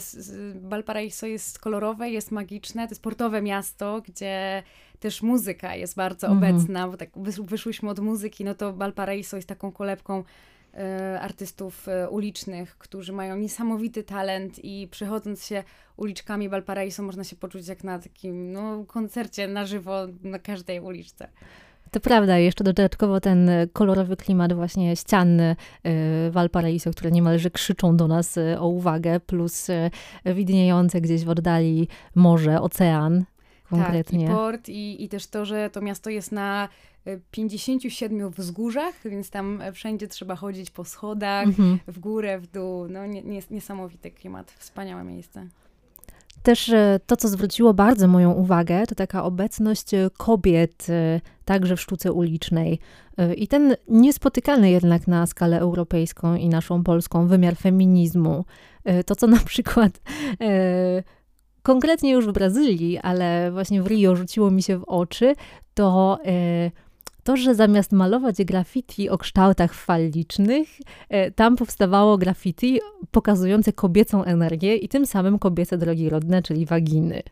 Valparaiso 0.55 1.27
jest 1.27 1.59
kolorowe, 1.59 2.11
jest 2.11 2.31
magiczne, 2.31 2.87
to 2.87 2.91
jest 2.93 3.03
portowe 3.03 3.43
miasto, 3.43 4.03
gdzie 4.07 4.63
też 5.01 5.23
muzyka 5.23 5.75
jest 5.77 5.97
bardzo 5.97 6.27
Mhm. 6.27 6.55
obecna, 6.57 6.89
bo 6.89 6.97
tak 6.97 7.11
wysz- 7.17 7.47
wyszłyśmy 7.47 7.91
od 7.91 7.99
muzyki, 8.01 8.45
no 8.45 8.55
to 8.55 8.73
Valparaiso 8.73 9.37
jest 9.37 9.49
taką 9.49 9.73
kolebką 9.73 10.25
artystów 11.21 11.89
e, 11.89 12.09
ulicznych, 12.11 12.79
którzy 12.79 13.13
mają 13.13 13.37
niesamowity 13.37 14.03
talent 14.03 14.65
i 14.65 14.89
przechodząc 14.91 15.45
się 15.45 15.65
uliczkami 15.97 16.49
Valparaiso 16.49 17.03
można 17.03 17.25
się 17.25 17.37
poczuć 17.37 17.69
jak 17.69 17.85
na 17.85 17.99
takim 17.99 18.53
no, 18.53 18.85
koncercie 18.85 19.49
na 19.49 19.67
żywo 19.67 20.07
na 20.23 20.39
każdej 20.39 20.81
uliczce. 20.81 21.29
To 21.91 22.01
prawda, 22.01 22.39
jeszcze 22.39 22.65
dodatkowo 22.65 23.21
ten 23.21 23.51
kolorowy 23.73 24.17
klimat 24.17 24.53
właśnie 24.53 24.97
ścian 24.97 25.41
y, 25.41 25.57
Valparaiso, 26.31 26.91
które 26.91 27.11
niemalże 27.11 27.51
krzyczą 27.51 27.97
do 27.97 28.09
nas 28.09 28.39
o 28.59 28.69
uwagę, 28.69 29.21
plus 29.21 29.67
widniejące 30.25 31.01
gdzieś 31.01 31.25
w 31.25 31.29
oddali 31.29 31.89
morze, 32.15 32.61
ocean 32.61 33.25
konkretnie. 33.71 34.27
Tak, 34.27 34.35
i 34.35 34.39
port 34.39 34.69
i, 34.69 35.05
i 35.05 35.09
też 35.09 35.27
to, 35.27 35.45
że 35.45 35.71
to 35.71 35.81
miasto 35.81 36.11
jest 36.11 36.33
na 36.33 36.65
e, 36.65 36.69
57 37.31 38.31
wzgórzach, 38.31 38.95
więc 39.05 39.31
tam 39.31 39.61
e, 39.61 39.73
wszędzie 39.73 40.09
trzeba 40.09 40.37
chodzić 40.37 40.71
po 40.71 40.85
schodach, 40.85 41.47
Mhm. 41.47 41.79
w 41.87 41.99
górę, 41.99 42.39
w 42.39 42.47
dół. 42.47 42.89
No 42.89 43.07
nie, 43.07 43.23
nie, 43.23 43.41
niesamowity 43.51 44.11
klimat, 44.11 44.51
wspaniałe 44.59 45.05
miejsce. 45.05 45.47
Też 46.43 46.69
e, 46.69 47.01
to, 47.07 47.17
co 47.17 47.29
zwróciło 47.29 47.75
bardzo 47.75 48.09
moją 48.09 48.33
uwagę, 48.33 48.87
to 48.87 48.95
taka 48.95 49.25
obecność 49.25 49.95
e, 49.95 50.11
kobiet 50.17 50.87
także 51.45 51.77
w 51.77 51.81
sztuce 51.81 52.13
ulicznej. 52.13 52.79
I 53.37 53.49
ten 53.49 53.77
niespotykany 53.89 54.71
jednak 54.71 55.09
na 55.09 55.27
skalę 55.27 55.61
europejską 55.61 56.35
i 56.35 56.49
naszą 56.49 56.85
polską 56.85 57.27
wymiar 57.27 57.57
feminizmu. 57.57 58.45
To, 59.07 59.17
co 59.17 59.27
na 59.27 59.41
przykład 59.45 60.01
konkretnie 61.63 62.11
już 62.13 62.27
w 62.27 62.33
Brazylii, 62.33 62.99
ale 62.99 63.51
właśnie 63.53 63.83
w 63.83 63.87
Rio 63.87 64.17
rzuciło 64.17 64.51
mi 64.51 64.63
się 64.63 64.79
w 64.79 64.85
oczy, 64.85 65.35
to 65.75 66.19
to, 67.29 67.37
że 67.37 67.55
zamiast 67.55 67.93
malować 67.93 68.45
graffiti 68.45 69.11
o 69.11 69.19
kształtach 69.19 69.75
fallicznych, 69.75 70.69
e, 71.09 71.31
tam 71.31 71.57
powstawało 71.57 72.19
graffiti 72.19 72.81
pokazujące 73.11 73.73
kobiecą 73.73 74.25
energię 74.25 74.77
i 74.77 74.89
tym 74.89 75.07
samym 75.07 75.39
kobiece 75.39 75.79
drogi 75.79 76.09
rodne, 76.09 76.43
czyli 76.43 76.67
waginy. 76.67 77.23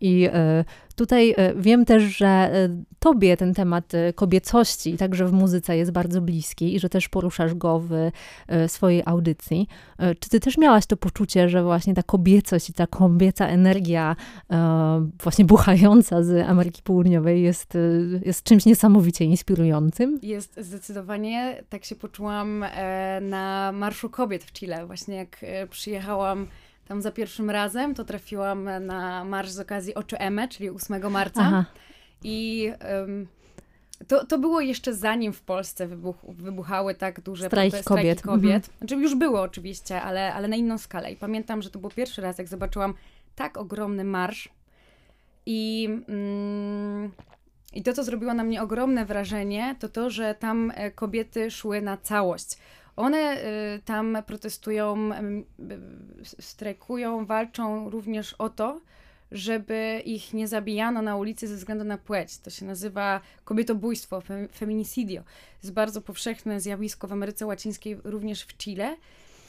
I 0.00 0.28
e, 0.32 0.64
tutaj 0.94 1.34
e, 1.36 1.54
wiem 1.54 1.84
też, 1.84 2.02
że 2.02 2.26
e, 2.26 2.68
tobie 2.98 3.36
ten 3.36 3.54
temat 3.54 3.92
kobiecości, 4.14 4.96
także 4.96 5.26
w 5.26 5.32
muzyce, 5.32 5.76
jest 5.76 5.90
bardzo 5.90 6.20
bliski 6.20 6.74
i 6.74 6.80
że 6.80 6.88
też 6.88 7.08
poruszasz 7.08 7.54
go 7.54 7.82
w 7.88 8.10
swojej 8.70 9.02
audycji. 9.06 9.68
Czy 10.20 10.30
ty 10.30 10.40
też 10.40 10.58
miałaś 10.58 10.86
to 10.86 10.96
poczucie, 10.96 11.48
że 11.48 11.62
właśnie 11.62 11.94
ta 11.94 12.02
kobiecość 12.02 12.70
i 12.70 12.72
ta 12.72 12.86
kobieca 12.86 13.46
energia 13.46 14.16
właśnie 15.22 15.44
buchająca 15.44 16.22
z 16.22 16.48
Ameryki 16.48 16.82
Południowej 16.82 17.42
jest, 17.42 17.78
jest 18.24 18.42
czymś 18.42 18.66
niesamowicie 18.66 19.24
inspirującym? 19.24 20.18
Jest 20.22 20.60
zdecydowanie, 20.60 21.62
tak 21.68 21.84
się 21.84 21.96
poczułam 21.96 22.64
na 23.20 23.72
Marszu 23.74 24.10
Kobiet 24.10 24.44
w 24.44 24.52
Chile. 24.52 24.86
Właśnie 24.86 25.16
jak 25.16 25.44
przyjechałam 25.70 26.46
tam 26.88 27.02
za 27.02 27.12
pierwszym 27.12 27.50
razem, 27.50 27.94
to 27.94 28.04
trafiłam 28.04 28.68
na 28.80 29.24
marsz 29.24 29.50
z 29.50 29.60
okazji 29.60 29.94
Oczy 29.94 30.18
Eme, 30.18 30.48
czyli 30.48 30.70
8 30.70 31.12
marca. 31.12 31.40
Aha, 31.40 31.64
I 32.24 32.70
em, 32.78 33.26
to, 34.08 34.26
to 34.26 34.38
było 34.38 34.60
jeszcze 34.60 34.94
zanim 34.94 35.32
w 35.32 35.40
Polsce 35.40 35.86
wybuch, 35.86 36.16
wybuchały 36.28 36.94
tak 36.94 37.20
duże 37.20 37.46
Strajki 37.46 37.76
prote- 37.76 37.84
kobiet. 37.84 38.18
Mhm. 38.18 38.40
kobiet. 38.40 38.70
Znaczy 38.78 38.96
już 38.96 39.14
było 39.14 39.42
oczywiście, 39.42 40.02
ale, 40.02 40.34
ale 40.34 40.48
na 40.48 40.56
inną 40.56 40.78
skalę. 40.78 41.12
I 41.12 41.16
pamiętam, 41.16 41.62
że 41.62 41.70
to 41.70 41.78
był 41.78 41.90
pierwszy 41.90 42.22
raz, 42.22 42.38
jak 42.38 42.48
zobaczyłam 42.48 42.94
tak 43.36 43.56
ogromny 43.56 44.04
marsz. 44.04 44.48
I, 45.46 45.88
mm, 46.08 47.12
I 47.72 47.82
to, 47.82 47.92
co 47.92 48.04
zrobiło 48.04 48.34
na 48.34 48.44
mnie 48.44 48.62
ogromne 48.62 49.04
wrażenie, 49.04 49.76
to 49.78 49.88
to, 49.88 50.10
że 50.10 50.34
tam 50.34 50.72
e, 50.74 50.90
kobiety 50.90 51.50
szły 51.50 51.82
na 51.82 51.96
całość. 51.96 52.58
One 52.96 53.18
e, 53.18 53.78
tam 53.84 54.18
protestują, 54.26 55.10
strajkują, 56.40 57.26
walczą 57.26 57.90
również 57.90 58.32
o 58.32 58.48
to, 58.48 58.80
żeby 59.32 60.02
ich 60.04 60.34
nie 60.34 60.48
zabijano 60.48 61.02
na 61.02 61.16
ulicy 61.16 61.48
ze 61.48 61.56
względu 61.56 61.84
na 61.84 61.98
płeć. 61.98 62.38
To 62.38 62.50
się 62.50 62.66
nazywa 62.66 63.20
kobietobójstwo, 63.44 64.20
fem- 64.20 64.48
feminicidio. 64.48 65.22
jest 65.62 65.74
bardzo 65.74 66.00
powszechne 66.02 66.60
zjawisko 66.60 67.08
w 67.08 67.12
Ameryce 67.12 67.46
Łacińskiej, 67.46 67.98
również 68.04 68.42
w 68.42 68.56
Chile. 68.56 68.96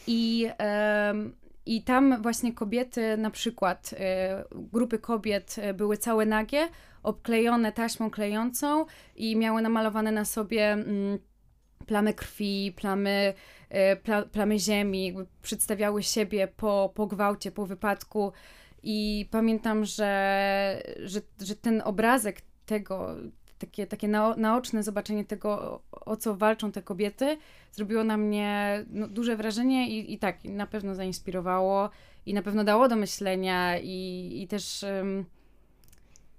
I, 0.08 0.50
em, 0.58 1.36
i 1.66 1.84
tam 1.84 2.22
właśnie 2.22 2.54
kobiety, 2.54 3.18
na 3.18 3.32
przykład 3.32 3.94
e, 4.00 4.44
grupy 4.52 5.00
kobiet 5.00 5.56
e, 5.58 5.74
były 5.74 5.98
całe 5.98 6.26
nagie, 6.26 6.70
obklejone 7.04 7.72
taśmą 7.72 8.10
klejącą 8.10 8.86
i 9.16 9.36
miały 9.36 9.62
namalowane 9.62 10.12
na 10.12 10.26
sobie 10.26 10.72
mm, 10.72 11.20
plamy 11.86 12.14
krwi, 12.14 12.74
plamy, 12.76 13.34
e, 13.70 13.96
pla, 13.96 14.22
plamy 14.22 14.60
ziemi, 14.60 15.16
przedstawiały 15.42 16.04
siebie 16.04 16.48
po, 16.48 16.92
po 16.96 17.08
gwałcie, 17.08 17.52
po 17.52 17.66
wypadku. 17.66 18.32
I 18.84 19.28
pamiętam, 19.32 19.86
że, 19.86 20.84
że, 21.04 21.22
że 21.42 21.56
ten 21.56 21.82
obrazek 21.86 22.42
tego, 22.66 23.16
takie, 23.60 23.88
takie 23.88 24.08
nao, 24.08 24.36
naoczne 24.36 24.84
zobaczenie 24.84 25.26
tego, 25.26 25.82
o, 25.92 26.18
co 26.18 26.36
walczą 26.36 26.72
te 26.72 26.82
kobiety, 26.82 27.38
zrobiło 27.72 28.04
na 28.04 28.18
mnie 28.18 28.86
no, 28.90 29.08
duże 29.08 29.36
wrażenie 29.36 29.90
i, 29.90 30.14
i 30.14 30.20
tak, 30.20 30.44
na 30.44 30.68
pewno 30.68 30.96
zainspirowało 30.96 31.90
i 32.26 32.34
na 32.34 32.42
pewno 32.42 32.64
dało 32.64 32.88
do 32.88 32.96
myślenia 32.96 33.80
i, 33.80 34.32
i 34.42 34.48
też, 34.48 34.84
ym, 34.84 35.26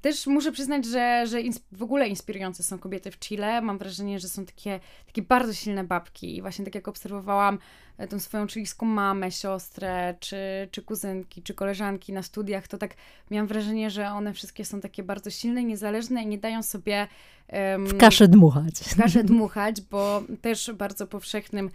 też 0.00 0.26
muszę 0.26 0.52
przyznać, 0.52 0.86
że, 0.86 1.26
że 1.26 1.38
w 1.72 1.82
ogóle 1.82 2.08
inspirujące 2.08 2.62
są 2.62 2.78
kobiety 2.78 3.10
w 3.10 3.18
Chile. 3.18 3.62
Mam 3.62 3.78
wrażenie, 3.78 4.18
że 4.18 4.28
są 4.28 4.44
takie, 4.44 4.80
takie 5.06 5.22
bardzo 5.22 5.52
silne 5.52 5.84
babki 5.84 6.36
i 6.36 6.42
właśnie 6.42 6.64
tak 6.64 6.74
jak 6.74 6.88
obserwowałam 6.88 7.58
e, 7.98 8.08
tą 8.08 8.18
swoją 8.18 8.48
chilijską 8.48 8.86
mamę, 8.86 9.30
siostrę, 9.30 10.14
czy, 10.20 10.68
czy 10.70 10.82
kuzynki, 10.82 11.42
czy 11.42 11.54
koleżanki 11.54 12.12
na 12.12 12.22
studiach, 12.22 12.68
to 12.68 12.78
tak 12.78 12.94
miałam 13.30 13.46
wrażenie, 13.46 13.90
że 13.90 14.08
one 14.10 14.32
wszystkie 14.32 14.64
są 14.64 14.80
takie 14.80 15.02
bardzo 15.02 15.30
silne, 15.30 15.64
niezależne 15.64 16.22
i 16.22 16.26
nie 16.26 16.38
dają 16.38 16.62
sobie 16.62 17.08
em, 17.48 17.86
w 17.86 17.98
kaszę 17.98 18.28
dmuchać. 18.28 18.74
w 18.74 18.96
kaszę 18.96 19.24
dmuchać, 19.24 19.80
bo 19.80 20.22
też 20.40 20.72
bardzo 20.72 21.06
powszechnym 21.06 21.70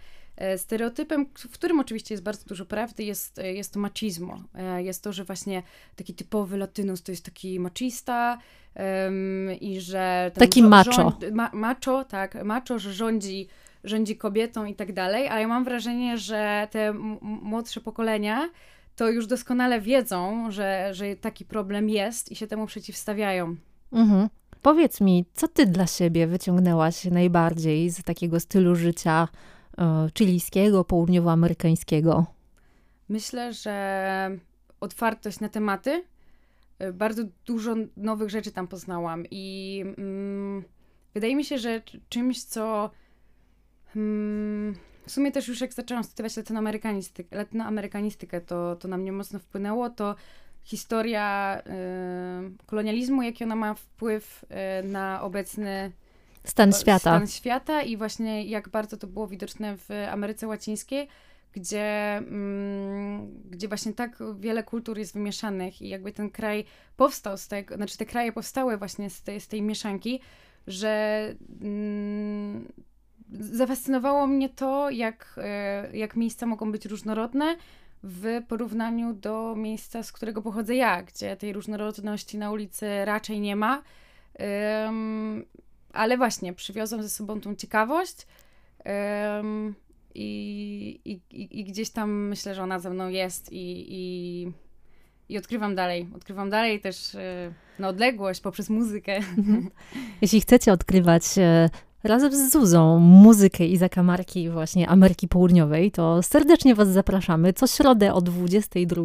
stereotypem, 0.56 1.26
w 1.38 1.48
którym 1.52 1.80
oczywiście 1.80 2.14
jest 2.14 2.24
bardzo 2.24 2.46
dużo 2.46 2.66
prawdy, 2.66 3.02
jest, 3.04 3.38
e, 3.38 3.52
jest 3.52 3.72
to 3.72 3.80
machismo. 3.80 4.38
E, 4.54 4.82
Jest 4.82 5.02
to, 5.02 5.12
że 5.12 5.24
właśnie 5.24 5.62
taki 5.96 6.14
typowy 6.14 6.56
latynus 6.56 7.02
to 7.02 7.12
jest 7.12 7.24
taki 7.24 7.60
machista 7.60 8.38
em, 8.74 9.48
i 9.60 9.80
że... 9.80 10.30
Taki 10.34 10.62
żo- 10.62 10.68
macho. 10.68 10.90
rząd- 10.92 11.32
Ma, 11.32 11.50
macho, 11.52 12.04
tak, 12.04 12.44
macho, 12.44 12.78
że 12.78 12.92
rządzi, 12.92 13.48
rządzi 13.84 14.16
kobietą 14.16 14.64
i 14.64 14.74
tak 14.74 14.92
dalej, 14.92 15.28
ale 15.28 15.40
ja 15.40 15.48
mam 15.48 15.64
wrażenie, 15.64 16.18
że 16.18 16.68
te 16.70 16.88
m- 16.88 17.18
młodsze 17.22 17.80
pokolenia 17.80 18.48
to 18.96 19.10
już 19.10 19.26
doskonale 19.26 19.80
wiedzą, 19.80 20.50
że, 20.50 20.88
że 20.92 21.16
taki 21.16 21.44
problem 21.44 21.88
jest 21.88 22.32
i 22.32 22.36
się 22.36 22.46
temu 22.46 22.66
przeciwstawiają. 22.66 23.56
Mhm. 23.92 24.28
Powiedz 24.62 25.00
mi, 25.00 25.24
co 25.34 25.48
ty 25.48 25.66
dla 25.66 25.86
siebie 25.86 26.26
wyciągnęłaś 26.26 27.04
najbardziej 27.04 27.90
z 27.90 28.02
takiego 28.02 28.40
stylu 28.40 28.74
życia 28.76 29.28
e, 29.28 29.53
chilijskiego, 30.18 30.84
południowoamerykańskiego? 30.84 32.26
Myślę, 33.08 33.52
że 33.52 34.38
otwartość 34.80 35.40
na 35.40 35.48
tematy. 35.48 36.04
e, 36.78 36.92
Bardzo 36.92 37.22
dużo 37.46 37.74
nowych 37.96 38.30
rzeczy 38.30 38.52
tam 38.52 38.68
poznałam 38.68 39.24
i 39.30 39.84
mm, 39.98 40.64
wydaje 41.14 41.36
mi 41.36 41.44
się, 41.44 41.58
że 41.58 41.82
czymś, 42.08 42.44
co 42.44 42.90
mm, 43.96 44.74
w 45.06 45.10
sumie 45.10 45.32
też 45.32 45.48
już 45.48 45.60
jak 45.60 45.72
zaczęłam 45.72 46.04
studiować 46.04 46.36
latynoamerykanistykę, 46.36 47.36
latynoamerykanistykę 47.36 48.40
to, 48.40 48.76
to 48.76 48.88
na 48.88 48.96
mnie 48.96 49.12
mocno 49.12 49.38
wpłynęło, 49.38 49.90
to 49.90 50.14
historia 50.64 51.58
y, 51.60 52.66
kolonializmu, 52.66 53.22
jaki 53.22 53.44
ona 53.44 53.56
ma 53.56 53.74
wpływ 53.74 54.44
y, 54.44 54.88
na 54.88 55.22
obecny 55.22 55.92
Stan 56.44 56.72
świata. 56.72 56.98
stan 56.98 57.26
świata 57.26 57.82
i 57.82 57.96
właśnie 57.96 58.44
jak 58.44 58.68
bardzo 58.68 58.96
to 58.96 59.06
było 59.06 59.28
widoczne 59.28 59.76
w 59.76 59.88
Ameryce 60.10 60.46
Łacińskiej, 60.46 61.08
gdzie, 61.52 62.16
mm, 62.16 63.42
gdzie 63.50 63.68
właśnie 63.68 63.92
tak 63.92 64.18
wiele 64.38 64.62
kultur 64.62 64.98
jest 64.98 65.14
wymieszanych 65.14 65.82
i 65.82 65.88
jakby 65.88 66.12
ten 66.12 66.30
kraj 66.30 66.64
powstał 66.96 67.36
z 67.38 67.48
tego, 67.48 67.76
znaczy 67.76 67.98
te 67.98 68.06
kraje 68.06 68.32
powstały 68.32 68.76
właśnie 68.76 69.10
z 69.10 69.22
tej, 69.22 69.40
z 69.40 69.48
tej 69.48 69.62
mieszanki, 69.62 70.20
że 70.66 71.34
mm, 71.60 72.72
zafascynowało 73.32 74.26
mnie 74.26 74.48
to, 74.48 74.90
jak, 74.90 75.34
e, 75.42 75.96
jak 75.96 76.16
miejsca 76.16 76.46
mogą 76.46 76.72
być 76.72 76.86
różnorodne 76.86 77.56
w 78.02 78.42
porównaniu 78.48 79.12
do 79.12 79.54
miejsca, 79.56 80.02
z 80.02 80.12
którego 80.12 80.42
pochodzę 80.42 80.74
ja, 80.74 81.02
gdzie 81.02 81.36
tej 81.36 81.52
różnorodności 81.52 82.38
na 82.38 82.50
ulicy 82.50 83.04
raczej 83.04 83.40
nie 83.40 83.56
ma. 83.56 83.82
Ale 85.94 86.16
właśnie, 86.16 86.52
przywiozłam 86.52 87.02
ze 87.02 87.10
sobą 87.10 87.40
tą 87.40 87.54
ciekawość 87.54 88.26
ym, 89.40 89.74
i, 90.14 91.00
i, 91.04 91.20
i, 91.60 91.64
gdzieś 91.64 91.90
tam 91.90 92.28
myślę, 92.28 92.54
że 92.54 92.62
ona 92.62 92.78
ze 92.78 92.90
mną 92.90 93.08
jest 93.08 93.52
i, 93.52 93.86
i, 93.88 94.52
i 95.28 95.38
odkrywam 95.38 95.74
dalej. 95.74 96.08
Odkrywam 96.16 96.50
dalej 96.50 96.80
też 96.80 97.14
y, 97.14 97.54
na 97.78 97.88
odległość 97.88 98.40
poprzez 98.40 98.70
muzykę. 98.70 99.20
Jeśli 100.22 100.40
chcecie 100.40 100.72
odkrywać 100.72 101.22
e, 101.38 101.70
razem 102.04 102.32
z 102.32 102.52
Zuzą 102.52 102.98
muzykę 102.98 103.66
i 103.66 103.76
zakamarki 103.76 104.50
właśnie 104.50 104.88
Ameryki 104.88 105.28
Południowej, 105.28 105.90
to 105.90 106.22
serdecznie 106.22 106.74
Was 106.74 106.88
zapraszamy 106.88 107.52
co 107.52 107.66
środę 107.66 108.14
o 108.14 108.20
22 108.20 109.02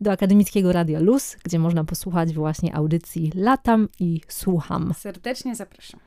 do 0.00 0.12
Akademickiego 0.12 0.72
Radia 0.72 1.00
Luz, 1.00 1.36
gdzie 1.44 1.58
można 1.58 1.84
posłuchać 1.84 2.34
właśnie 2.34 2.74
audycji 2.74 3.32
Latam 3.34 3.88
i 4.00 4.20
Słucham. 4.28 4.94
Serdecznie 4.96 5.54
zapraszam. 5.54 6.00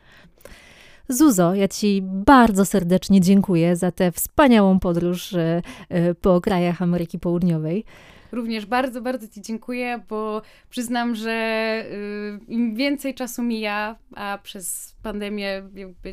Zuzo, 1.09 1.55
ja 1.55 1.67
Ci 1.67 2.01
bardzo 2.05 2.65
serdecznie 2.65 3.21
dziękuję 3.21 3.75
za 3.75 3.91
tę 3.91 4.11
wspaniałą 4.11 4.79
podróż 4.79 5.34
e, 5.34 5.61
e, 5.89 6.15
po 6.15 6.41
krajach 6.41 6.81
Ameryki 6.81 7.19
Południowej. 7.19 7.86
Również 8.31 8.65
bardzo, 8.65 9.01
bardzo 9.01 9.27
Ci 9.27 9.41
dziękuję, 9.41 10.03
bo 10.09 10.41
przyznam, 10.69 11.15
że 11.15 11.31
y, 11.91 12.51
im 12.51 12.75
więcej 12.75 13.13
czasu 13.13 13.43
mija, 13.43 13.95
a 14.15 14.39
przez 14.43 14.92
pandemię 15.04 15.64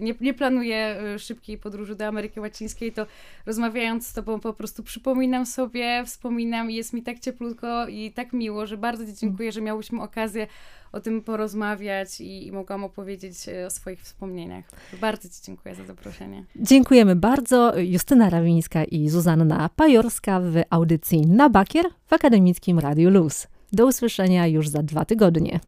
nie, 0.00 0.14
nie 0.20 0.34
planuję 0.34 0.96
y, 1.14 1.18
szybkiej 1.18 1.58
podróży 1.58 1.94
do 1.94 2.06
Ameryki 2.06 2.40
Łacińskiej, 2.40 2.92
to 2.92 3.06
rozmawiając 3.46 4.06
z 4.06 4.12
Tobą 4.12 4.40
po 4.40 4.52
prostu 4.52 4.82
przypominam 4.82 5.46
sobie, 5.46 6.02
wspominam 6.06 6.70
i 6.70 6.74
jest 6.74 6.92
mi 6.92 7.02
tak 7.02 7.18
cieplutko 7.18 7.88
i 7.88 8.12
tak 8.12 8.32
miło, 8.32 8.66
że 8.66 8.76
bardzo 8.76 9.06
Ci 9.06 9.14
dziękuję, 9.14 9.52
że 9.52 9.60
miałyśmy 9.60 10.02
okazję 10.02 10.46
o 10.92 11.00
tym 11.00 11.22
porozmawiać 11.22 12.20
i, 12.20 12.46
i 12.46 12.52
mogłam 12.52 12.84
opowiedzieć 12.84 13.48
y, 13.48 13.66
o 13.66 13.70
swoich 13.70 14.00
wspomnieniach. 14.00 14.64
Bardzo 15.00 15.28
Ci 15.28 15.34
dziękuję 15.46 15.74
za 15.74 15.84
zaproszenie. 15.84 16.44
Dziękujemy 16.56 17.16
bardzo. 17.16 17.78
Justyna 17.78 18.30
Rawińska 18.30 18.84
i 18.84 19.08
Zuzanna 19.08 19.70
Pajorska 19.76 20.40
w 20.40 20.62
audycji 20.70 21.26
na 21.26 21.50
Bakier 21.50 21.86
w 22.06 22.12
Akademickim 22.12 22.78
Radiu 22.78 23.10
Luz. 23.10 23.46
Do 23.72 23.86
usłyszenia 23.86 24.46
już 24.46 24.68
za 24.68 24.82
dwa 24.82 25.04
tygodnie. 25.04 25.60